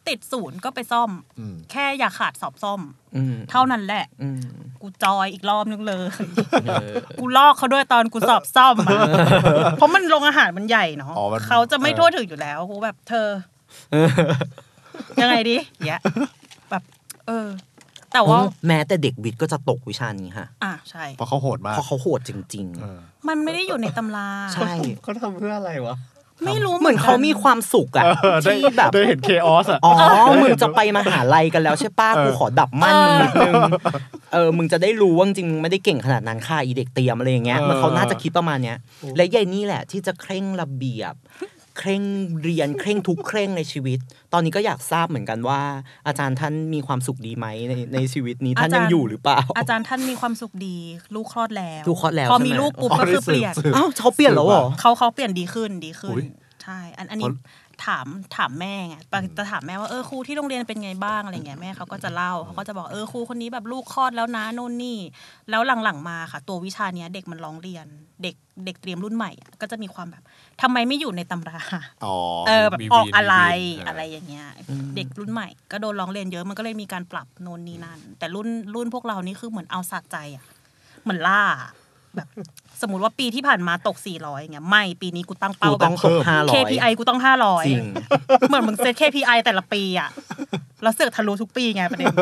[0.07, 2.81] ติดศูนย์ก็ไปซ่อมอืมแค่อย่าขาดสอบซ่อม
[3.15, 4.41] อืมเท่านั้นแหละอืม
[4.81, 6.07] กูจอยอีกรอบนึงเลย
[6.63, 8.99] เออกูลอกเขาด้วยตอนกูสอบซ่อมอะ
[9.77, 13.27] เพราะมันโรงอาหารมันใหญ่เนาะอ๋อมันเขาจะไม่ทั่วถึงอยู่แล้วกูแบบเธอ
[15.21, 16.01] ยังไงดิเงี้ย
[16.69, 16.83] แบบ
[17.27, 17.47] เออ
[18.13, 24.71] แต่ว่าแม้แต่เด็กวิทย์ก็จะตกวิชานี้ค่ะ อะใช่เพราะเขาโหดมากเพราะเขาโหดจริงเออมันไม่ได้อยู่ในตำราใช่
[25.01, 25.95] เขาทำเพื่ออะไรวะ
[26.45, 29.93] ไม่รู้ๆเหมือนเขามีความสุขอะเออได้ที่แบบได้เห็นเคออสอะอ๋อ
[30.43, 33.53] มึงจะไปมหาลัยกันแล้วใช่ป้าเออกูขอดับมั่นมึงนิดนึง
[34.33, 38.77] เออมึงจะได้รู้ว่าจริงๆมึงไม่ได้เก่งขนาดนั้นค่ะอีเด็กเตรียมอะไรอย่างเงี้ยมันเขาน่าจะคิดประมาณเนี้ย
[39.15, 41.13] และยายนี่แหละที่จะเคร่งระเบียบ
[41.77, 42.03] เคร่ง
[42.43, 43.99] เรียนเคร่งทุกเคร่งในชีวิต
[44.33, 45.61] ตอนนี้ก็อยากทราบเหมือนกันว่า
[46.07, 50.77] อาจารย์ท่านมีความสุขดีไหมในในชีวิตนี้ท่านยังอยู่หรือเปล่า อาจารย์ท่านมีความสุขดี
[51.15, 56.25] ลูกคลอดแล้วลูกคลอดแล้วพอใช่ไหมมีลูกปุ๊บอ๋อก็คือได้สืบเปลี่ยนสืบอ้าวเขาเปลี่ยนแล้วเหรอเขาเขาเปลี่ยนดีขึ้นดีขึ้อุ๊นย
[56.63, 58.07] ใช่อันอันนี้เพราะถาม
[58.37, 64.99] ถามแม่ไงปกติจะถามแม่ว่าเออครูที่โรงเรียนเป็นไงบ้างอะไรเงี้ยแม่เขาก็จะเล่าเขาก็จะบอกเออครูคนนี้แบบลูกคลอดแล้วนะโน่นนี่
[65.49, 67.85] แล้วหลังๆมาค่ะ ตัววิชาเนี้ยเด็กมันร้องเรียน
[68.23, 70.23] เด็กเด็กเตรียมรุ่นใหม่อะก็จะมีความแบบ
[70.61, 71.59] ทำไมไม่อยู่ในตำรา
[72.05, 72.15] อ๋อ
[72.47, 74.47] เออแบบมีออกวีนอะไรมีวีนอะไรอย่างเงี้ย
[74.95, 80.45] เด็กรุ่นใหม่ ก็โดนร้องเรียนเยอะมันก็เลยมีการปรับโน่นนี่นั่นแต่รุ่นรุ่นพวกเรานี่คือเหมือนเอาสะใจอะ
[81.03, 81.41] เหมือนล่า
[82.15, 82.27] แบบ
[82.81, 87.85] สมมติว่าปีที่ผ่านมาตก 400อย่างเงี้ยไม่ปีนี้กูตั้งกูเป้าแบต้อบงตกห้าร้อย KPI กูต้อง 500จริง
[88.47, 90.09] เหมือนมึงเซต KPI แต่ละปีอะ
[90.83, 92.15] แล้วเสือกทะลุทุกปีไงประเด็น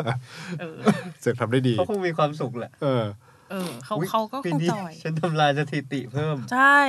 [0.60, 0.76] เออ
[1.22, 3.04] เสือกทำได้ดีเขาคงมีความสุขแหละเออ
[3.52, 6.80] เออเขาอุ๊ยเขาก็ปีคงนี้จอยฉันทำลายสถิติเพิ่ม ใช่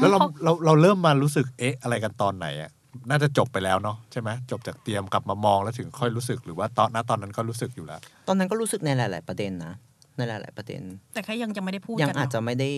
[0.00, 2.70] แล้วเราเขาเราเราเริ่มมารู้สึกเอ๊ะอะไรกันตอนไหนอะ
[3.10, 9.74] น่าจะจบไปแล้วเนาะใช่ไหมจบจากเตรียมกลับมามองแล้วถึงค่อยรู้สึกหรือว่าตอนณตอนนั้นก็รู้สึกอยู่แล้ว ตอนนั้นก็รู้สึกในหลาย ๆ ประเด็นนะ
[10.16, 10.82] ในหลาย ๆ ประเด็น
[11.14, 12.70] แต่แค่ยังจะไม่ได้พูดยังกันอาจเนจะอะไม่ได้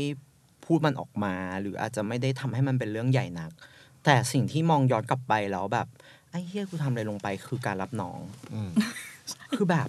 [0.67, 3.51] พูดมันออกมา หรืออาจจะไม่ได้ทำให้มันเป็นเรื่องใหญ่นัก
[4.05, 5.87] แต่สิ่งที่มองย้อนกลับไปแล้วแบบ
[6.31, 8.21] ไอ้เฮียกูทำอะไรลงไปคือการรับน้อง
[8.55, 8.71] อืม
[9.57, 9.89] คือแบบ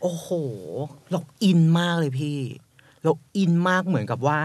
[0.00, 0.28] โอ้โห
[1.10, 2.38] เรา in มากเลยพี่
[3.04, 4.40] เรา in มากเหมือนกับว่า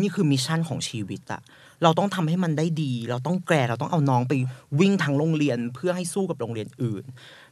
[0.00, 1.42] นี่คือ mission ของชีวิตอะ
[1.82, 4.32] เราต้องทำให้มันได้ดี เราต้องแกร่งเราต้องเอาน้องไป
[4.80, 7.04] วิ่งทางโรงเรียนเพื่อให้สู้กับโรงเรียนอื่น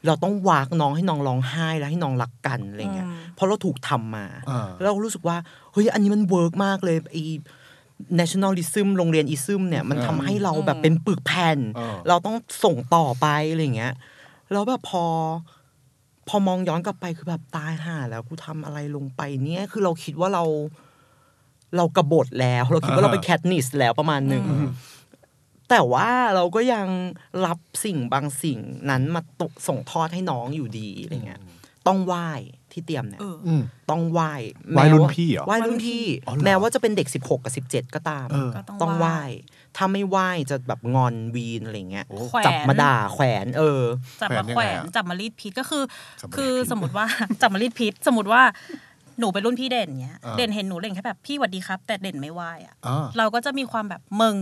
[0.07, 5.37] เราต้องว้ากน้องให้น้องร้องไห้แล้วให้น้องรักกันอะไรเงี้ยอืมเพราะเราถูกทำมาอ่าแล้วเรารู้สึกว่า
[5.73, 7.23] เฮ้ยอันนี้มัน work มากเลยไอ้
[8.19, 13.95] nationalism โรงเรียน ism เนี่ยมันทำให้เราแบบเป็นปึกแผ่นเออเราต้องส่งต่อไปอะไรเงี้ย
[14.53, 15.05] แล้วแบบพอ
[16.29, 20.45] พอมองย้อนกลับไปคือแบบตายห่าแล้วกูทำอะไรลงไปเนี่ยคือเราคิดว่าเรา
[21.77, 24.45] เรากบฏแล้ว เราคิดว่าเราเป็นแคทนิสแล้วประมาณหนึ่ง
[25.71, 26.89] แต่ว่าเราก็ยัง
[27.47, 28.59] รับสิ่งบางสิ่ง
[28.91, 31.41] นั้นมาตกส่งทอดให้น้องอยู่ดีอะไรเงี้ย
[31.87, 32.29] ต้องไหว้
[32.73, 34.33] ที่เตรียมเนี่ยเอออืมต้องไหว้
[34.73, 39.23] ไหว้แม้ารุ่นพี่เหรอไหว้รุ่นพี่อ๋อเหรอแม้ว่าจะเป็นเด็ก16กับ17ก็ตามเออก็ต้องต้องไหไหว้ว้
[39.77, 43.83] ถ้าไม่ไหว้จะแบบงอนวีนอะไรเงี้ยโอ้แขวนจับมาด่าแขวนเออ
[44.21, 45.83] จับมาแขแขวนยังไงอะจับมารีดพิษก็คือ
[46.21, 47.07] จับมารีดพิษคือสมมติว่า
[47.43, 48.43] จับมารีดพิษสมมติว่า
[49.19, 54.37] หนูเป็นรุ่นพี่เด่นเงี้ยอ่าเด่นเห็นหนูเด่นแค่แบบพี่หวัดดีครับ แต่เด่นไม่ไหว้อะอ่าเราก็จะมีความแบบมึง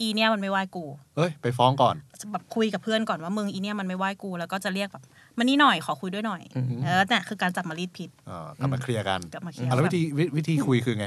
[0.00, 0.84] อีเนี่ยมันไม่ไหว้กู
[1.16, 1.96] เอ้ยไปฟ้องก่อน
[2.32, 5.02] แบบคุยกับเพื่อนก่อนว่ามึงอีเนี่ยมันไม่ไหว้กูแล้วก็จะเรียกแบบ
[5.38, 11.06] มานี่หน่อยขอคุยด้วยหน่อยอืมเออเนี่ยคือการจับมารีดพิษอ่ากลับมาเคลียร์กันกลับมาเคลียร์อะแล้ววิธีวิวิธีคุยคือไง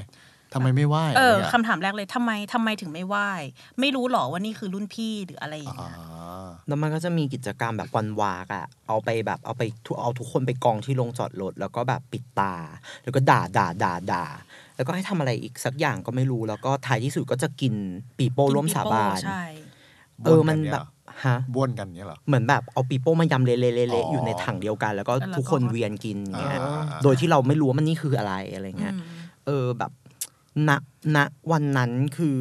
[0.53, 3.15] ทำไมไม่ไหว้เอออะไรเงี้ยคำถามแรกเลยทำไมทำไมถึงไม่ไหว
[3.79, 5.95] ไม่รู้หรอว่านี่คือรุ่นพี่หรืออะไรอย่างอ่าเงี้ย
[6.67, 12.53] แล้วมันก็จะมีกิจกรรมแบบวันวากอะเอาไปแบบเอาไปทุเอาทุกคนไปกองที่โรงจอดรถแล้วก็แบบปิดตา
[13.03, 14.25] แล้วก็ด่าด่าด่าด่า
[14.75, 17.73] แล้วก็ให้ทำอะไรอีกสักอย่างก็ไม่รู้แล้วก็ท้ายที่สุดก็จะกิน
[18.17, 19.43] ปีโป้ร่วมสาบานใช่
[20.25, 20.85] เออมันแบบ
[21.25, 29.03] ฮะบ้วนกันเนี้ยเหรอเหมือนแบบเอาปีโป้มายำเละๆอ๋เละอๆอยู่ในถังเดียวกันแล้วก็แล้วก็ทุกคนเวียนกินเงี้ยอ่าโดยที่เราไม่รู้ว่ามันนี่คืออะไรอะไรเงี้ยอืม
[29.45, 29.91] เออแบบ
[30.67, 30.69] ณ
[31.15, 31.17] ณ
[31.51, 32.37] วันนั้นคือ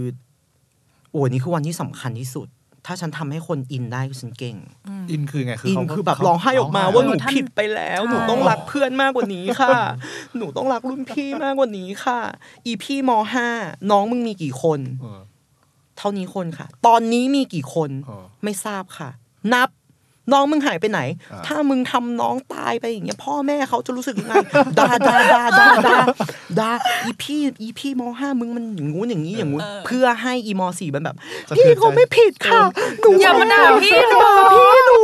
[1.12, 2.48] โอ้ยนี่คือวันที่สำคัญที่สุด
[2.86, 4.56] ถ้าฉันทำให้คนอินได้คือฉันเก่ง
[5.10, 9.78] อินคือไงคืออินเขาคือแบบเขร้องไห้ออกมาร้งว่าไห้หนูเออท่านผิดไปแล้วใช่หนูต้องรักเพื่อนมากกว่านี้ค่ะ
[10.36, 12.20] หนูต้องรักรุ่นพี่มากกว่านี้ค่ะ
[12.66, 13.48] อีพี่มห้า
[13.90, 15.20] น้องมึงมีกี่คนเออ
[15.98, 19.10] เท่านี้คนค่ะ ตอนนี้มีกี่คนเออไม่ทราบค่ะ
[19.54, 19.68] นับ
[20.32, 21.00] น้องมึงหายไปไหน
[21.32, 24.34] อ่าถ้ามึงทำน้องตายไปอย่างเงี้ยพ่อแม่เขาจะรู้สึกยังไง
[24.78, 25.98] ด่าด่าด่าด่าด่า
[26.58, 26.70] ด่า
[27.04, 31.16] อีพี่อีพี่มห้ามึงมันอย่างงู้นอย่างนี้อย่างงู้นเออเพื่อให้อีมสี่มันแบบ
[31.48, 32.62] สะเทืพี่อนใจเขาไม่ผิดค่ะ
[33.00, 35.00] หนูอย่ามาด่าพี่หนูอย่ามาด่าพี่หนู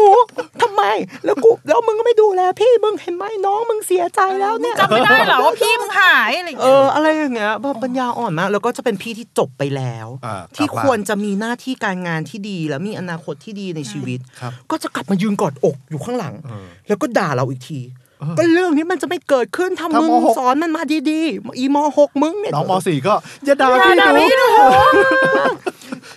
[0.62, 0.82] ทำไม
[1.24, 17.80] แล้วกูแล้วมึงก็ไม่ดูแลพี่มึงเห็นไหมน้องมึงเสียใจแล้วเนี่ยจำไม่ได้เหรอว่าพี่มึงหายอะไรอย่างเอเงี้ยออะไรอย่างเงี้ยแบบปัญญาอ่อนมากแล้วก็จะเป็นพี่ที่จบไปแล้วอ่าที่กลับมาควรจะมีหน้าที่การงานที่ดีแล้วมีอนาคตที่ดีในชีวิตครับก็จะกลับมายืนกอดอกอยู่ข้างหลังเออแล้วก็ด่าเราอีกที
[18.20, 24.48] เออก็เรื่องนี้มันจะไม่เกิดขึ้นถ้าถ้ามึงมหกสอนมันมาดีๆ อีมหกมึงเนี่ยน้องมสี่ก็อย่าด่าอย่าพี่ด่าหนูพี่หนู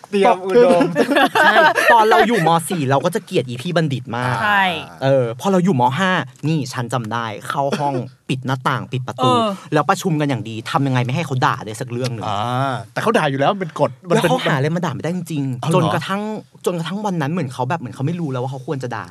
[0.09, 0.81] เตรียมอุดม
[1.35, 1.53] ใช่
[1.91, 4.63] ตอนเราอยู่มสี่เราก็จะเกลียดอีพี่บัณฑิตมากใช่
[5.03, 6.11] เออพอเราอยู่มห้า
[6.47, 7.95] นี่ฉันจำได้เข้าห้อง
[8.29, 16.21] ปิดหน้าต่างปิดประตูเออแล้วประชุมกันอย่างดีทำยังไงไม่ให้เขาด่าได้สักเรื่องหนึ่งอ่าแต่เขาด่าอยู่แล้วมันเป็นกฎมันแล้วเป็นเขาหาอะไรมาด่าไม่ได้จริงเอาๆเหรอจนกระทั่ง
[16.65, 19.05] จนกระทั่งวันนั้นเหมือนเขาแบบเหมือนเขาไม่รู้แล้วว่าเขาควรจะด่า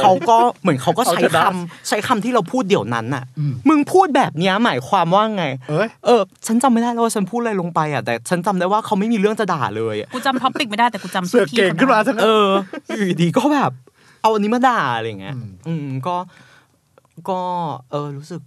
[0.00, 3.24] เขาก็เหมือนเขาก็ใช้คำใช้คำที่เราพูดเดี๋ยวนั้นน่ะ
[3.68, 12.48] มึงพูดแบบเนี้ยหมายความว่าไง เอ้ยเออฉันจำไม่ได้แล้วว่าฉันพูดอะไรลงไปอะแต่ฉันจำได้ว่าเขาไม่มีเรื่องจะด่าเลยอะกูจำท็อปิกไม่ได้แต่กูจำเสือกพี่เก่งขึ้นมาทั้งนั้นเออ
[12.96, 13.72] อยู่ดีๆก็แบบ
[14.22, 16.16] เอาอันนี้มาด่าอะไรอย่างเงี้ย อืมอืมก็
[17.30, 17.40] ก็
[17.90, 18.42] เออรู้สึก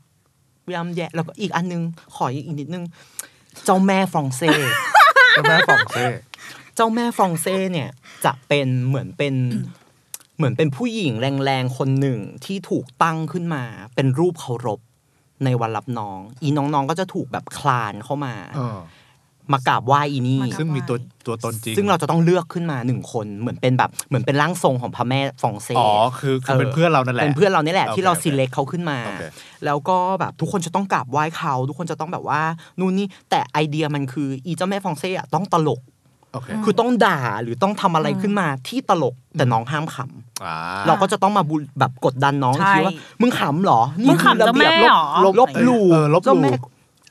[0.74, 1.84] ยำแย่แล้วก็อีกอันนึง
[2.16, 2.86] ขออีกนิดนึง
[3.66, 4.50] เจ้าแม่ฟรองเซ่
[5.32, 6.06] เจ้าแม่ฟรองเซ่
[6.76, 7.90] เจ้าแม่ฟรองเซ่เนี่ย
[8.26, 9.36] จะเป็นเหมือนเป็น
[10.38, 11.14] เหมือนเป็นผู้หญิง
[11.46, 13.64] แรงๆคนหนึ่งที่ถูกตั้งขึ้นมา
[13.96, 14.80] เป็นรูปเคารพ
[15.46, 18.78] ในวันรับน้อง อีน้องๆก็จะถูกแบบคลานเข้ามาเออ
[19.52, 25.90] มากราบไหว้อีนี่มากราบซึ่งมีตัวตัวตนจริง ซึ่งเราจะต้องเลือกขึ้นมาหนึ่งคนเหมือนเป็นแบบเหมือนเป็นร่างทรงของพระแม่ฟองเซ่อ๋อ
[26.20, 29.24] คือคือเป็นเพื่อนเรานั่นแหละเป็นเพื่อนเรานี่แหละโอเคที่เราโอเคซีเล็กเขาขึ้นมาโอเค
[29.66, 32.42] แล้วก็แบบทุกคนจะต้องกราบไหว้เขา ทุกคนจะต้องแบบว่า
[32.80, 35.82] นู่นนี่แต่ไอเดียมันคืออีเจ้าแม่ฟองเซ่อะต้องตลก
[36.34, 40.56] โอเคคือต้องด่าหรือต้องทำอะไรขึ้นมาที่ตลกแต่น้องห้ามขำอ่า
[40.88, 46.52] เราก็จะต้องมาบูแบบกดดันน้องอีกทีว่าใช่มึงขำเหรอมึงขำเจ้าแม่เหรอลบลบหลู่เออลบหลู่เจ้าแม่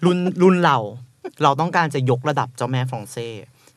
[0.05, 0.78] รุ่นรุ่นเรา
[1.42, 3.28] เราต้องการจะยกระดับเจ้าแม่ฟรองเซ่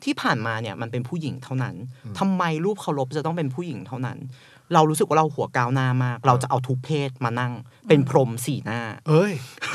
[0.04, 1.74] ที่ผ่านมาเนี่ยมันเป็นผู้หญิงเท่านั้น
[2.18, 4.18] ทำไมรูปเคารพจะต้องเป็นผู้หญิงเท่านั้น
[4.74, 7.52] เรารู้สึกว่าเราหัวก้าวหน้ามาก เราจะเอาทุกเพศมานั่ง
[7.88, 9.32] เป็นพรหมสี่หน้า เอ้ย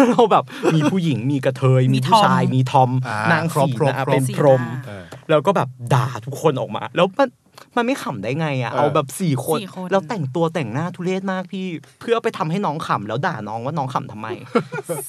[0.09, 0.43] เราแบบ
[0.75, 7.29] มีผู้หญิงมีกระเทย มีมีทผู้อมชายมีทอมอ่านนางครบสี่ครบหน้าครบเป็นพรหมสี่หน้าเออแล้วก็แบบด่าทุกคนออกมา แล้วมัน
[7.75, 11.65] มันไม่ขำได้ไงอะ เออเอาแบบสี่คนสี่คน แล้วแต่งตัวแต่งหน้าทุเรศมากพี่
[12.01, 14.27] เพื่อไปทำให้น้องขำแล้วด่าน้องว่าน้องขำทำไม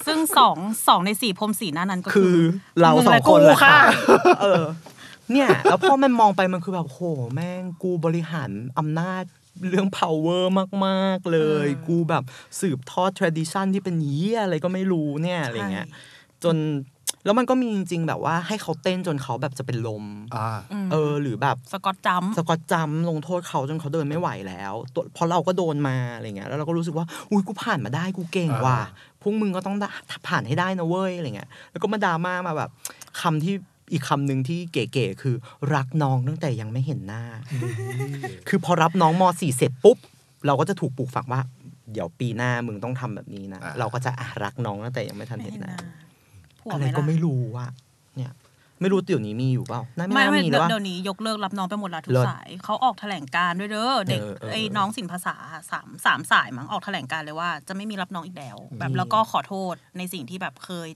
[0.06, 0.56] ซึ่งสอง
[0.88, 2.40] สองในสี่พรมสีหน้านั้นก็คืคืออ
[2.80, 3.82] เรามึงสองและคนกูแหละค่ะค่ะ
[4.42, 4.64] เออ
[5.32, 7.00] เนี่ย แล้วพอมันมองไปมันคือแบบโห
[7.34, 9.24] แม่งกูบริหารอำนาจ
[9.68, 10.44] เรื่อง power
[10.86, 12.24] มาก ๆ เลย กูแบบ
[12.60, 15.88] สืบทอด tradition ที่เป็นเยี่ยอะไรก็ไม่รู้เนี่ยอะไรเงี้ย
[16.44, 16.56] จน
[17.24, 20.04] แล้วมันก็มีจริง ๆ แบบว่าให้เขาเต้นจนเขาแบบจะเป็นลม
[20.36, 20.50] อ่า
[20.84, 28.86] มเออ หรือแบบสกอตจัมป์สกอตจำลงโทษเขาจนเขาเดินไม่ไหวแล้วตัวเพราะเราก็โดนมาอะไรเงี้ยแล้วเราก็รู้สึกว่าอุ้ยกูผ่านมาได้กูเก่งว่ะอ่า
[29.22, 29.88] พวกมึงก็ต้องได้
[30.28, 32.70] ผ่านให้ได้นะเว้ยอะไรเงี้ยแล้วก็มาดราม่ามาแบบ
[33.20, 33.54] คำที่
[33.92, 35.34] อีกคำหนึ่งที่เก๋ๆคือ
[35.74, 37.22] รักน้องตั้งแต่ยังไม่เห็นหน้า
[38.48, 39.96] คือพอรับน้องม .4 เสร็จปุ๊บ
[40.46, 41.40] เราก็จะถูกปลูกฝังว่า
[41.92, 46.11] เดี๋ยวปีหน้ามึงต้องทำแบบนี้นะอ่าเราก็จะอะรักน้องตั้งแต่ยังไม่ทันไม่เห็นเห็นหหน้าน้า
[46.62, 47.66] ผัวอะไรไหมก็ล่ะไม่รู้ว่า
[48.16, 48.32] เนี่ย
[48.80, 55.34] ไม่รู้เดี๋ยวนี้มีอยู่เปล่าน่าไม่ไม่น่าไม่มีเดี๋แล้ยววเดี๋ยวนี้ยกเลิกรับน้องไปหมดแล้วทุกเลิศสายเขาออกแถลงการณ์ด้วยเด้อเด็กเออเออไอ้น้องสินภาษา
[55.70, 60.88] สามสามสายมั้งออกแถลงการณ์เลยว่า จะไม่มีรับน้องอีกแล้ว แบบนี่แล้วก็ขอโทษในสิ่งที่แบบเคย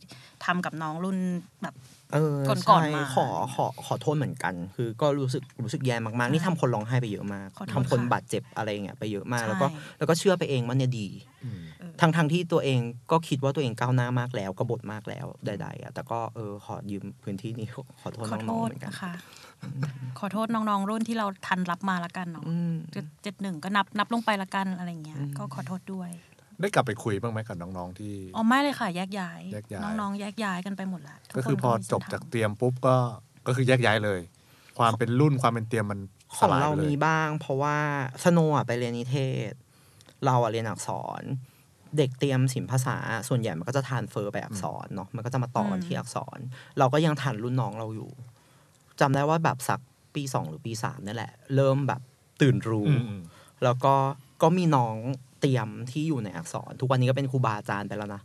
[0.44, 1.18] ทำกับน้องรุ่น
[1.62, 1.74] แบบ
[2.16, 9.66] เออก่อนๆใช่มาขอขอขอโทษเหมือนกัน คือก็รู้สึกรู้สึกแย่มากๆนี่ทำคนร้องไห้ไปเยอะมากขอโทษทำคนค่ะบาดเจ็บอะไรเงี้ยไปเยอะมากใช่แล้วก็
[9.98, 11.08] แล้วก็เชื่อไปเองว่าเนี่ยดี
[11.44, 17.68] อืมเออทั้งทั้งที่ตัวเองก็คิดว่าตัวเองก้าวหน้ามากแล้วกบฏมากแล้วใดๆอะแต่ก็เออขอยืมพื้นที่นี้
[18.00, 19.14] ขอโทษขอโทน้องๆษเหมือนกันนะคะ
[20.18, 26.10] ขอโทษน้องๆรุ่นที่เราทันรับมาละกันเนาะอืมเจ็ดเจ็ดหนึ่งก็นับนับลงไปละกันอะไรเงี้ยอืมก็ขอโทษด้วย
[26.60, 32.96] ได้กลับไปคุยบ้างไหมกับน้องๆที่อ๋อไม่เลยค่ะแยกย้าย แยกย้าย น้องๆแยกย้ายกันไปหมดละทุก็นคือพอมีเส้นจบทงจากเตรียมปุ๊บก็
[33.46, 34.20] ก็คือแยกย้ายเลย
[34.78, 36.00] ความเป็นรุ่นความเป็นเตรียมมัน
[36.36, 37.76] ขสองลายเราไปเลมียบ้าง เพราะว่า
[38.24, 39.16] สโนว์อะไปเรียนนิเท
[39.50, 39.52] ศ
[40.24, 40.90] เราอะเรียนอักษ
[41.20, 41.22] ร
[41.96, 42.96] เด็กเตรียมศิลปภาษา
[43.28, 46.38] ส่วนใหญ่มันก็จะทานเฟอร์ไปอักษรเนาะมันก็จะมาต่อกันที่อักษร
[46.78, 48.10] เราก็ยังทันรุ่นน้องเราอยู่
[49.00, 49.80] จำได้ว่าแบบสัก
[50.14, 52.00] ปีสองหรือปีสามนี่แหละ เริ่มแบบ
[52.40, 53.22] ตื่นรู้ อืมอืม
[53.64, 53.94] แล้วก็
[54.42, 54.96] ก็มีน้อง
[55.40, 58.22] เตรียมที่อยู่ในอักษร ทุกวันนี้ก็เป็นครูบาอาจารย์ไปแล้วนะ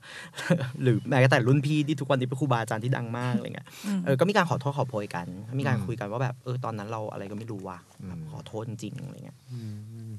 [0.82, 5.28] หรือแม้แต่รุ่นพี่ที่ทุกวันนี้เป็นครูบาอาจารย์ที่ดังมากอะไรเงี้ยอืมเออก็มีการขอโทษขอโพยกัน
[5.60, 9.38] มีการอืมคุยกันว่าแบบเออตอนนั้นเราอะไรก็ไม่รู้ว่ะอืมแบบขอโทษจริงๆอะไรเงี้ย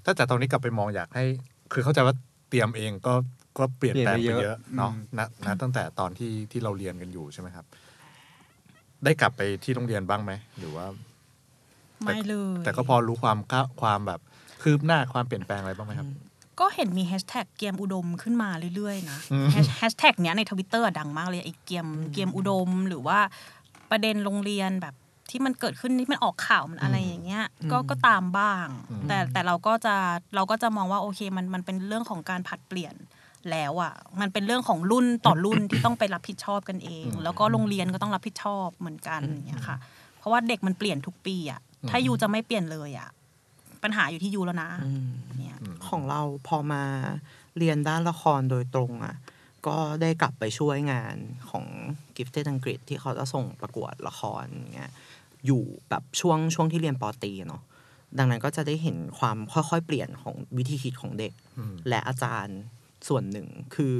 [0.04, 1.24] ถ้าจากตอนนี้กลับไปมองอยากให้
[1.72, 2.14] คือเข้าใจว่า
[2.50, 3.14] เตรียมเองก็
[3.58, 7.66] ก็เปลี่ยนแปลงเปลี่ไปยนไปเยเยอะอะเนาะอืมณณตั้งแต่ตอนที่ที่เราเรียนกันอยู่ใช่ไหมครับ
[9.04, 10.86] ได้กลับไปที่โรงเรียนบ้างไหมหรือว่า
[12.02, 14.20] ไม่เลยแต่ก็พอรู้ความก้าวความแบบ
[14.62, 16.08] คืบหน้าความเปลี่ยนแปลงอะไรบ้างไหมครับ
[16.60, 19.48] ก็เห็นมีแฮชแท็กเตรียมอุดมขึ้นมาเรื่อยๆนะอืม
[19.78, 23.18] แฮชแท็กเนี้ยในทวิตเตอร์ดังมากเลยไอ้เตรียมเตรียมอุดมหรือว่า
[23.90, 24.94] ประเด็นโรงเรียนแบบ
[25.30, 29.94] ที่มันเกิดขึ้นที่มันออกข่าวมันอะไรอย่างเงี้ยก็ก็ตามบ้างอืมแต่แต่เราก็จะ
[30.34, 32.94] เราก็จะมองว่าโอเคมันมันเป็นเรื่องของการผัดเปลี่ยน
[33.50, 39.76] แล้วอะมันเป็นเรื่องของรุ่นต่อรุ่นที่ต้องไปรับผิดชอบกันเอง แล้วก็โรงเรียนก็ต้องรับผิดชอบเหมือนกันอย่างเงี้ยค่ะ
[40.18, 43.08] เพราะว่าเด็กมันเปลี่ยนทุกปีอะถ้ายูจะไม่เปลี่ยนเลยอะ
[43.82, 44.70] ปัญหาอยู่ที่ยูแล้วนะ
[45.38, 45.58] เนี่ย
[45.88, 46.82] ของเราพอมา
[47.58, 49.16] เรียนด้านละครโดยตรงอะ
[49.66, 51.16] ก็ได้กลับไปช่วยงาน
[51.50, 51.66] ของ
[52.16, 54.92] Gifted อังกฤษที่เขาจะส่งประกวดละครเงี้ย
[55.46, 57.62] อยู่แบบช่วงช่วงที่เรียนปอตรีอะเนาะ
[58.18, 62.58] ดังนั้นก็จะได้เห็นความค่อยๆ เปลี่ยนของวิธีคิดของเด็กอืมและอาจารย์
[63.08, 63.96] ส่วนหนึ่งคือ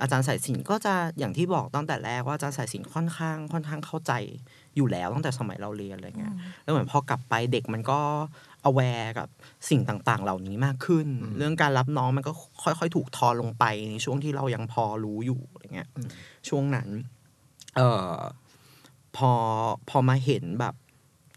[0.00, 4.12] อาจารย์สายสินก็จะอย่างที่บอกตั้งแต่แรกว่าอาจารย์สายสินค่อนข้างค่อนข้างเข้าใจ
[4.76, 8.00] อยู่แล้วตั้งแต่สมัยเราเรียนอะไรเงี้ยแล้วเหมือนพอกลับไปเด็กมันก็
[8.68, 9.28] aware กับ
[9.70, 12.32] สิ่งต่างๆ เหล่านี้มากขึ้นอืมเรื่องการรับน้องมันก็
[12.62, 16.08] ค่อยๆ ถูกทอนลงไปในช่วงที่เรายังพอรู้อยู่อะไรเงี้ยอืม
[16.48, 16.88] ช่วงนั้น
[17.76, 18.16] เอ่อ
[19.16, 19.30] พอ
[19.88, 20.74] พอมาเห็นแบบ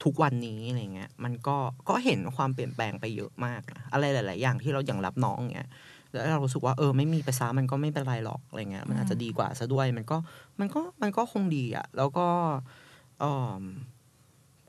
[0.03, 1.57] ทุกวันนี้อะไรเงี้ยมันก็
[1.89, 5.69] ก็เห็นความเปลี่ยนแปลงไปเยอะมากนะอะไรหลาย ๆ อย่างที่เราอย่างรับน้องเงี้ย
[6.11, 10.17] แล้วเรารู้สึกว่าเออไม่มีไปซะมันก็ไม่เป็นไรหรอกอะไรเงี้ยมันอาจจะดีกว่าซะด้วยมันก็
[10.59, 12.27] มันก็มันก็คงดีอะแล้วก็
[13.19, 13.61] เอ่อ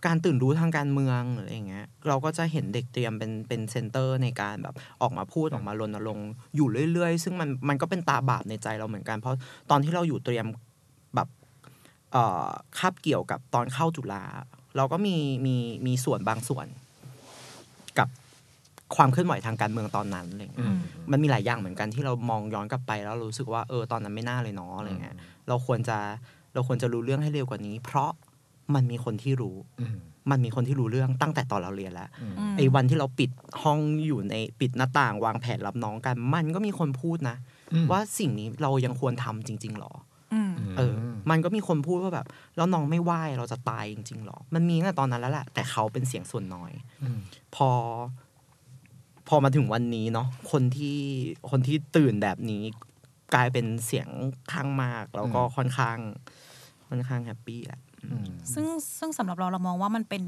[0.06, 9.38] การตื่นรู้ทางการเมืองหรืออะไรเงี้ยเราก็จะเห็นเด็กเตรียมเป็นเป็น center ในการแบบออกมาพูดออกมารณรงค์อยู่เรื่อยๆ ซึ่งมันมันก็เป็นตาบาปในใจเราเหมือนกัน เพราะ
[9.70, 10.46] ตอนที่เราอยู่เตรียม
[11.14, 11.28] แบบ
[12.12, 14.24] เอ่อคาบเกี่ยวกับตอนเข้าจุฬา
[14.76, 15.16] เราก็มี
[15.46, 16.66] มีมีส่วนบางส่วน
[17.98, 18.08] กับ
[18.96, 20.76] ความเคลื่อนไหวทางการเมืองตอนนั้นอะไรเงี้ยอืม
[21.10, 25.16] มันมีหลายอย่างเหมือนกันที่เรามองย้อนกลับไปแล้วรู้สึกว่าเออตอนนั้นไม่น่าเลยเนาะอะไรเงี้ย
[25.48, 25.98] เราควรจะ
[26.54, 28.10] เราควรจะรู้เรื่องให้เร็วกว่านี้ เพราะ
[28.74, 29.96] มันมีคนที่รู้อืม
[30.30, 33.30] มันมีคนที่รู้เรื่องตั้งแต่ตอนเราเรียนแล้วอืมมไอ้วันที่เราปิด
[33.62, 37.36] ห้องอยู่ในปิดหน้าต่างวางแผนรับน้องกัน มันก็มีคนพูดนะ
[37.74, 39.92] อืมว่าสิ่งนี้เรายังควรทำจริง ๆหรอ
[40.34, 40.94] อืมเออ
[41.30, 42.26] มันก็มีคนพูดว่าแบบ
[42.56, 46.72] แล้วน้องไม่ไหวเราจะตายจริงๆหรอ มันมีตั้งแต่ตอนนั้นแล้วแหละแต่เขาเป็นเสียงส่วนน้อย
[47.02, 47.18] อืม
[47.54, 47.70] พอ
[49.32, 50.98] พอมาถึงวันนี้เนาะคนที่
[51.50, 52.62] คนที่ตื่นแบบนี้
[53.34, 54.08] กลายเป็นเสียง
[54.52, 55.98] ข้างมาก แล้วก็ค่อนข้าง
[56.88, 58.66] ค่อนข้างแฮปปี้แหละอืมซึ่ง
[58.98, 60.22] ซึ่งสำหรับเราเรามองว่ามันเป็น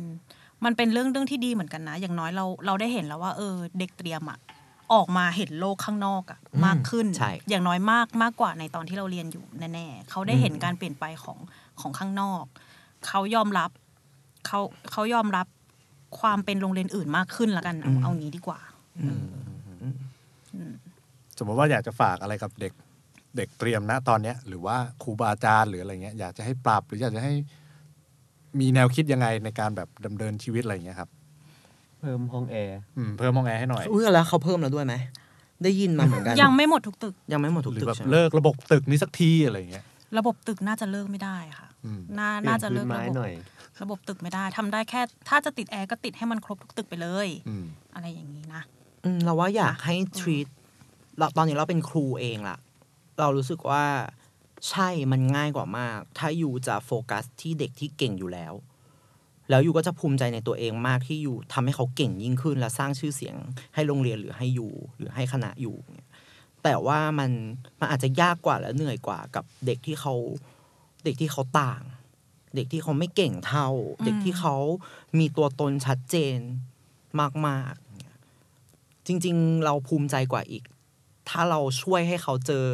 [0.65, 4.39] มันเป็นเรื่องเรื่องที่ดีเหมือนกันนะ อย่างน้อยเราเราได้เห็นแล้วว่า เออ เด็กเตรียมอะ
[4.93, 9.45] ออกมาเห็นโลกข้างนอกอะอืมมากขึ้นใช่อย่างน้อยมากมากกว่าในตอนที่เราเรียนอยู่
[9.75, 11.39] แน่ๆเขาได้เห็นการเปลี่ยนไปของ
[11.81, 12.45] ของข้างนอก
[13.07, 13.71] เขายอมรับ
[14.47, 15.47] เขาเขายอมรับ
[16.21, 18.72] ความเป็นโรงเรียนอื่นมากขึ้นละกันเอาเอางี้ดีกว่าอืม
[21.39, 22.73] สมมติว่าอยากจะฝากอะไรกับเด็ก
[23.37, 27.33] เด็กเตรียมนะตอนเนี้ย หรือว่าครูบาอาจารย์หรืออะไรเงี้ยอยากจะให้ปรับหรืออยากจะให้
[28.61, 31.11] มีแนวคิดยังไงในการแบบดำเนินชีวิตอะไรเงี้ยครับ
[32.01, 34.95] เพิ่มห้องแอร์อืมเพิ่มห้องแอร์ให้หน่อยอุ้ยแล้วเขาเพิ่มแล้วด้วยไหม
[35.65, 39.85] ได้ยินมาเหมือนกันยังไม่หมดทุกตึก ยังไม่หมดทุกหรือตึกแบบใช่ไหมเลิกระบบตึกนี้สักทีอะไรเงี้ย
[40.19, 43.33] ระบบตึกน่าจะเลิกไม่ได้ค่ะอืมน่าเปลี่ยน่าจะพื้เลินกไม้ระบบหน่อย
[43.83, 47.65] ระบบตึกไม่ได้ทำได้แค่ ถ้าจะติดแอร์ก็ติดให้มันครบทุกตึกไปเลยอืม
[47.95, 48.82] อะไรอย่างนี้นะอืม
[49.25, 50.49] เราว่าอยากให้ treat
[51.19, 52.59] เราตอนนี้เราเป็นครูเองล่ะ
[53.19, 53.85] เรารู้สึกว่า
[54.69, 58.55] ใช่มันง่ายกว่ามาก ถ้าอยู่จะโฟกัสที่เด็กที่เก่งอยู่แล้ว
[59.51, 63.37] แล้วอยู่ก็จะภูมิใจในตัวเองมากที่อยู่ทำให้เขาเก่งยิ่งขึ้น และสร้างชื่อเสียง
[63.75, 66.09] ให้โรงเรียนหรือให้อยู่หรือให้คณะอยู่เนี่ย
[66.63, 67.31] แต่ว่ามัน
[67.81, 70.15] มันอาจจะยากกว่าและเหนื่อยกว่ากับเด็กที่เขา
[71.05, 71.83] เด็กที่เขาต่าง
[72.55, 73.69] เด็กที่เขาไม่เก่งเท่า
[74.05, 74.57] เด็กที่เขา
[75.19, 76.39] มีตัวตนชัดเจน
[77.47, 77.92] มากๆ
[79.07, 80.65] จริง ๆ เราภูมิใจกว่าอีก
[81.29, 82.67] ถ้าเราช่วยให้เขาเจอ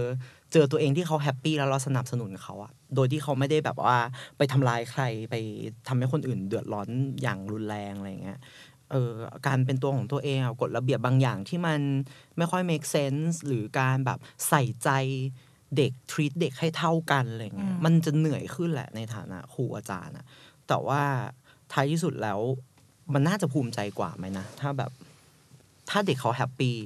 [0.53, 3.99] เจอตัวเองที่เขาแฮปปี้แล้วเราสนับสนุนเขาอะโดยที่เขาไม่ได้แบบว่า
[4.37, 5.35] ไปทำร้ายใครไป
[5.89, 6.89] ทำให้คนอื่นเดือดร้อน
[7.23, 8.39] อย่างรุนแรงอะไรอย่างเงี้ย
[8.91, 9.13] เออ
[9.47, 11.81] การเป็นตัวของตัวเองอะกฎระเบียบบางอย่างที่มัน
[12.37, 14.19] ไม่ค่อย make sense หรือการแบบ
[14.49, 14.91] ใส่ใจ
[15.77, 20.25] เด็ก treat เด็กให้เท่ากันอะไรเงี้ยอืมมันจะเหนื่อยขึ้นแหละในฐานะครูอาจารย์อะ
[20.69, 21.03] แต่ว่า
[21.73, 22.39] ท้ายที่สุดแล้ว
[23.13, 24.91] มันน่าจะภูมิใจกว่าไหมนะ ถ้าแบบ
[25.91, 26.77] ถ้าเด็กเขาแฮปปี้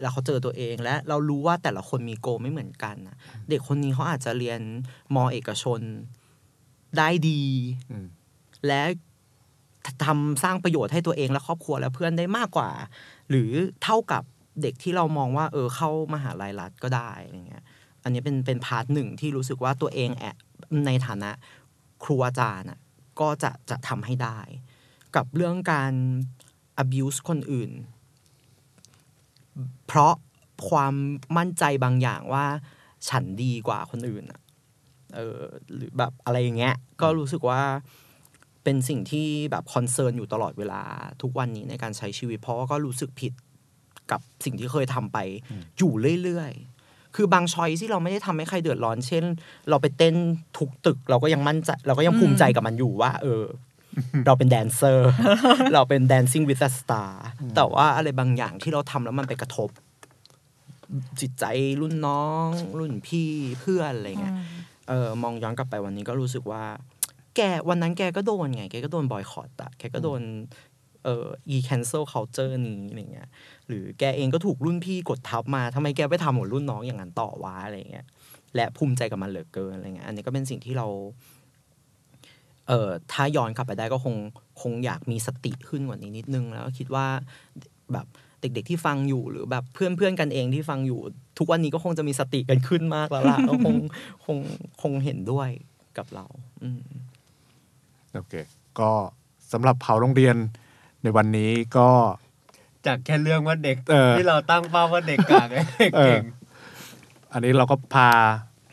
[0.00, 3.16] แล้วเขาเจอตัวเองและเรารู้ว่าแต่ละคนมีโกลไม่เหมือนกันนะ
[3.48, 4.60] เด็กคนนี้เขาอาจจะเรียน
[5.14, 5.80] มอเอกชน
[6.98, 7.42] ได้ดี
[7.90, 8.06] อืม
[8.66, 8.82] และ
[10.04, 12.70] ทำสร้างประโยชน์ให้ตัวเองและครอบครัวและเพื่อนได้มากกว่า
[13.30, 13.50] หรือ
[13.82, 14.22] เท่ากับ
[14.62, 17.64] เด็กที่เรามองว่า เออเข้ามหาลัยรัฐก็ได้อะไรเงี้ย
[18.02, 20.36] อันนี้เป็นเป็นพาร์ทหนึ่งที่รู้สึกว่าตัวเองแอบ
[20.86, 21.30] ในฐานะ
[22.04, 22.78] ครูอาจารย์น่ะ
[23.20, 24.40] ก็จะจะทำให้ได้
[25.16, 25.92] กับเรื่องการ
[26.82, 27.70] abuse คนอื่น
[29.86, 30.12] เพราะ
[30.68, 30.94] ความ
[31.36, 32.44] มั่นใจบางอย่างว่า
[33.08, 34.24] ฉันดีกว่าคนอื่น
[35.14, 35.40] เออ
[35.74, 37.60] หรือแบบอะไรอย่างเงี้ย ก็รู้สึกว่า
[38.64, 40.82] เป็นสิ่งที่แบบ concern อยู่ตลอดเวลา
[41.22, 43.32] ทุกวันนี้ในการใช้ชีวิต เพราะว่าก็รู้สึกผิด
[44.10, 45.18] กับสิ่งที่เคยทำไป
[45.78, 45.92] อยู่
[46.22, 49.24] เรื่อยๆ คือบาง choice ที่เราไม่ได้ทำให้ใครเดือดร้อน เช่น
[49.70, 50.14] เราไปเต้น
[50.58, 53.44] ทุกตึก เราก็ยังมั่นใจเราก็ยังภูมิใจกับมันอยู่ว่า เออ
[54.26, 55.12] เราเป็นแดนเซอร์
[55.74, 57.10] เราเป็น dancing with a star
[57.56, 59.68] แต่ว่าอะไรบางอย่างที่เราทำแล้วมันไปกระทบ
[61.20, 61.44] จิตใจ
[61.80, 63.30] รุ่นน้อง รุ่นพี่
[63.60, 64.34] เพื่อนอะไรเงี้ย
[64.88, 66.64] เออมองย้อนกลับไปวันนี้ก็รู้สึกว่า
[67.36, 70.22] แกวันนั้นแกก็โดนไง แกก็โดนบอยคอตอะแกก็โดน
[71.04, 73.28] เอ่อ e cancel culture นี้อะไรเงี้ย
[73.68, 78.06] หรือแกเองก็ถูกรุ่นพี่กดทับมาทำไมแกไปทำกับรุ่นน้องอย่างนั้นต่อวะอะไรเงี้ย
[78.56, 80.86] และภูมิใจกับมันเหลือเกินอะไรเงี้ย อันนี้ก็เป็นสิ่งที่เรา
[82.68, 84.14] เอ่อถ้าย้อนกลับไปได้ก็คง
[84.60, 87.06] คงอยากมีสติขึ้นกว่านี้นิดนึง แล้วก็คิดว่า
[87.92, 88.06] แบบ
[88.40, 91.00] เด็กๆที่ฟังอยู่หรือแบบเพื่อนๆกันเองที่ฟังอยู่
[91.38, 93.74] ทุกวันนี้ก็คงจะมีสติกันขึ้นมากแล้วล่ะก็คง
[94.24, 94.38] คง
[94.82, 95.48] คงเห็นด้วย
[95.98, 96.26] กับเรา
[96.62, 96.82] อืม
[98.14, 98.34] โอเค
[98.80, 98.90] ก็
[99.52, 100.36] สำหรับเผาโรงเรียน
[101.02, 101.88] ในวันนี้ก็
[102.86, 106.24] จากแค่เรื่องว่าเด็กเออที่เราตั้งเป้าว่าเด็กกากเด็กเออเก่ง
[107.32, 108.10] อันนี้เราก็พา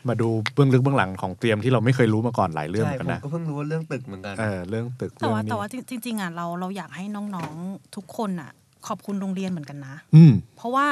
[0.08, 7.04] มาดูเบื้องลึกเบื้องหลังของเตรียมที่เราไม่เคยรู้มาก่อนหลายเรื่องเหใช่มือนกันผมนะก็เพิ่งรู้ว่าเรื่องตึกเหมือนกันเออเรื่องตึกแต่ว่าเรื่องนี้แต่ว่าจริง ๆอะเราเราอยากให้
[7.36, 8.50] น้องๆทุกคนอะ
[8.86, 10.86] ขอบคุณโรงเรียนเหมือนกันนะ อืมเพราะว่า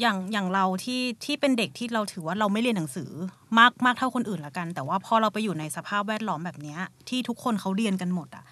[0.00, 3.10] อย่างอย่างเราที่ที่เป็นเด็กที่เราถือว่าเราไม่เรียนหนังสือ
[3.58, 6.78] มากมากเท่าคนอื่นละกัน แต่ว่าพอเราไปอยู่ในสภาพแวดล้อมแบบเนี้ย
[7.08, 8.44] ที่ทุกคนเขาเรียนกันหมดอะ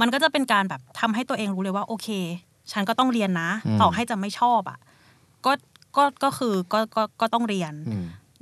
[0.00, 2.08] มันก็จะเป็นการแบบทำให้ตัวเองรู้เลยว่า โอเค
[2.72, 4.78] ฉันก็ต้องเรียนนะอืมต่อให้จะไม่ชอบอะ
[5.46, 5.52] ก็
[5.96, 7.72] ก็ก็คือก็ก็ก็ต้องเรียน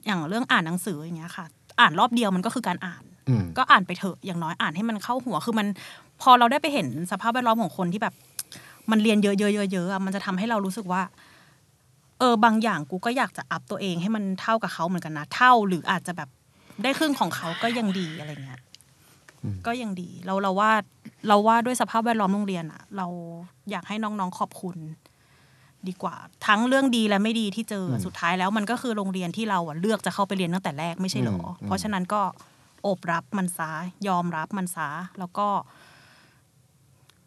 [0.07, 1.47] อืมอย่างเรื่องอ่านหนังสืออย่างเงี้ยค่ะ
[1.81, 5.67] อ่านรอบเดียวมันก็คือการอ่านอืมก็อ่านไปเถอะอย่างน้อยอ่านให้มันเข้าหัวคือมัน
[6.23, 8.15] พอเราได้ไปเห็นสภาพแวดล้อมของคนที่แบบ
[8.91, 11.03] มันเรียนเยอะๆเยอะๆอะมันจะทำให้เรารู้สึกว่า
[12.19, 16.29] เออบางอย่างกูก็อยากจะอัพตัวเองให้มันเท่ากับเขาเหมือนกันนะเท่าหรืออาจจะแบบ
[16.83, 18.61] ได้ครึ่งของเขาก็ยังดีอะไรเงี้ย
[19.43, 20.71] อืมก็ยังดี เราเราว่า
[21.29, 23.07] เราว่าด้วยสภาพแวดล้อมโรงเรียนอะเรา
[23.71, 24.77] อยากให้น้องๆขอบคุณ
[25.89, 26.17] ดีกว่า
[26.47, 32.23] ทั้งเรื่องดีและไม่ดีที่เจออสุดท้ายแล้วมันก็คือโรงเรียนที่เราอะเลือกจะเข้าไปเรียนตั้งแต่แรกไม่ใช่หรออมเพราะฉะนั้นก็
[32.83, 33.71] โอบรับมันซะ
[34.09, 35.49] ยอมรับมันซะแล้วก็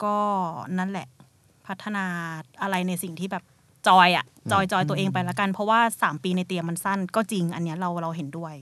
[0.04, 0.18] ก็
[0.78, 1.08] นั่นแหละ
[1.68, 2.06] พัฒนา
[2.62, 3.44] อะไรในสิ่งที่แบบ
[3.88, 8.56] จอยอะจอยจอยตัวเองไปละกัน เพราะว่าสามปีในเตรียมมันสั้น ก็จริง อันเนี้ยเราเราเห็นด้วย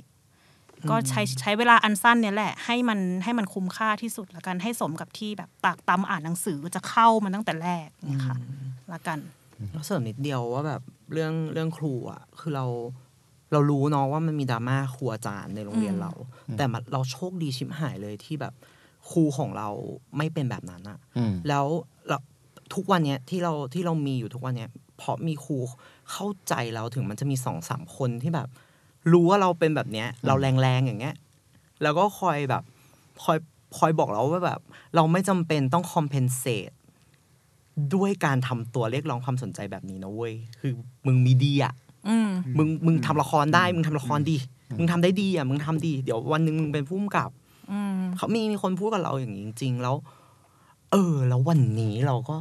[0.89, 8.37] ก็ใช้ใช้เวลาอันสั้นเนี่ยแหละ ให้มันให้มันคุ้มค่าที่สุดละกันให้สมกับที่แบบตากตำอ่านหนังสือจะเข้ามันตั้งแต่แรกเนี่ยค่ะ
[8.93, 9.19] ละกัน
[9.73, 10.81] แล้วเสริมนิดเดียวว่าแบบ
[11.13, 12.65] เรื่องเรื่องครูอะคือเรา
[13.51, 16.11] เรารู้เนาะว่ามันมีดราม่าครูอาจารย์ในโรงเรียนอืมเรา
[16.57, 18.53] แต่มันเราโชคดีชิบหายเลยที่แบบ
[19.09, 19.69] ครูของเรา
[20.17, 21.65] ไม่เป็นแบบนั้นอะอืมแล้ว
[22.07, 22.17] เรา
[22.73, 25.57] ทุกวันเนี้ยที่เราที่เรามีอยู่ทุกวันเนี้ยเพราะมีครู
[26.11, 28.47] เข้าใจเราถึงมันจะมีสองสามคนที่แบบ
[29.13, 31.15] รู้ว่าเราเป็นแบบเนี้ย เราแรงๆอย่างเงี้ย
[31.81, 32.63] แล้วก็คอยแบบ
[33.23, 33.37] คอย
[33.77, 34.61] คอยบอกเราว่าแบบ
[34.95, 36.71] เราไม่จำเป็นต้องคอมเพนเซต
[37.95, 40.73] ด้วยการทำตัวเรียกร้องความสนใจแบบนี้นะเว้ย คือ
[41.05, 41.73] มึงมีดีอะ
[42.09, 44.37] อืมมึงมึงทำละครได้ มึงทำละครดี
[44.77, 47.29] มึงทำได้ดีอะ มึงทำดี เดี๋ยววันหนึ่งมึงเป็นผู้กำกับ
[47.71, 49.95] อืมเขามีมีคนพูดกับเราอย่างนี้จริง ๆ แล้ว
[50.91, 52.35] เออ แล้ววันนี้เราก็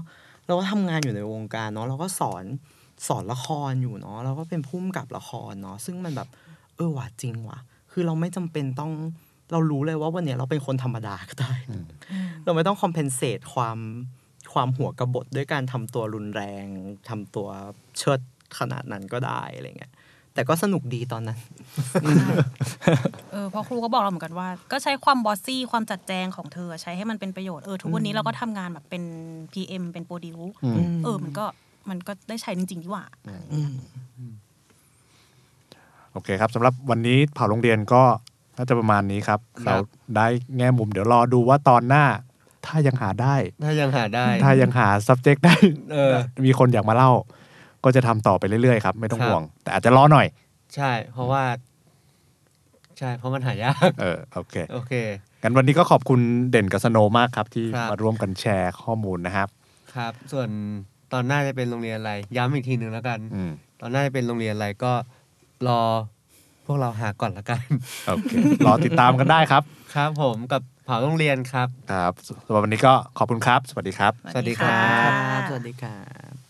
[0.47, 2.45] เราก็ทำงานอยู่ในวงการเนาะเราก็สอน
[3.07, 6.29] สอนละครอยู่เนาะเราก็เป็นผู้กำกับละครเนาะซึ่งมันแบบ
[6.77, 7.59] เออว่ะจริงว่ะ
[7.93, 8.93] คือเราไม่จำเป็นต้อง
[9.53, 11.53] เรารู้เลยว่าวันเนี้ยเราเป็นคนธรรมดาก็ได้
[12.45, 13.79] เราไม่ต้อง compensate ความ
[14.57, 16.65] ความหัวกบฏด้วยการทำตัวรุนแรง
[17.09, 17.49] ทำตัว
[17.99, 18.21] เชิด
[18.59, 19.93] ขนาดนั้นก็ได้อะไรเงี้ย
[20.35, 21.39] แต่ก็สนุกดีตอนนั้น
[23.33, 29.03] เออเพราะครูก็บอกเราเหมือนกันว่า ก็ใช้ความ bossy ความจัดแจงของเธอ ใช้ให้มันเป็นประโยชน์ เออ ทุกวันนี้เราก็ทำงานแบบเป็น
[29.53, 31.45] PM เป็น produce อืมเออ มันก็
[31.91, 33.05] มันก็ได้ใช้จริง ๆ ที่ว่า
[36.13, 38.03] โอเคครับสำหรับวันนี้เผาโรงเรียนก็
[38.57, 39.77] น่าจะประมาณนี้ครับครับเรา
[40.17, 40.27] ได้
[40.57, 42.05] แง่มุมเดี๋ยวรอดูว่าตอนหน้า
[42.67, 45.57] ถ้ายังหาได้ ถ้ายังหาได้ ถ้ายังหา subject ได้
[45.93, 46.13] เออ
[46.47, 47.11] มีคนอยากมาเล่า
[47.85, 50.27] ก็จะทำต่อไปเรื่อยๆครับ ไม่ต้องครับห่วง แต่อาจจะรอหน่อย
[50.75, 51.43] ใช่ เพราะว่า
[52.99, 54.93] ใช่ เพราะมันหายาก เออ โอเค โอเค
[55.43, 59.49] กันวันนี้ก็ขอบคุณเด่นกับสโนว์มากครับ ที่ครับมาร่วมกันแชร์ข้อมูลนะครับ
[59.95, 60.49] ครับ ส่วน
[61.13, 63.51] ตอนหน้าจะเป็นโรงเรียนอะไร ย้ำอีกทีหนึ่งแล้วกันอืม
[63.81, 64.93] ตอนหน้าจะเป็นโรงเรียนอะไรก็
[65.69, 65.83] รอ
[66.67, 67.61] พวกเราหาก่อนละกัน
[68.07, 68.33] โอเค
[68.67, 69.63] รอติดตามกันได้ครับ
[69.95, 74.81] ครับผมกับ เผาโรงเรียนครับ ครับสำหรับวันนี้ก็ขอบคุณครับ สวัสดีครับ สวัสดีครั
[75.11, 75.99] ครับสวัสดีครั
[76.33, 76.46] บ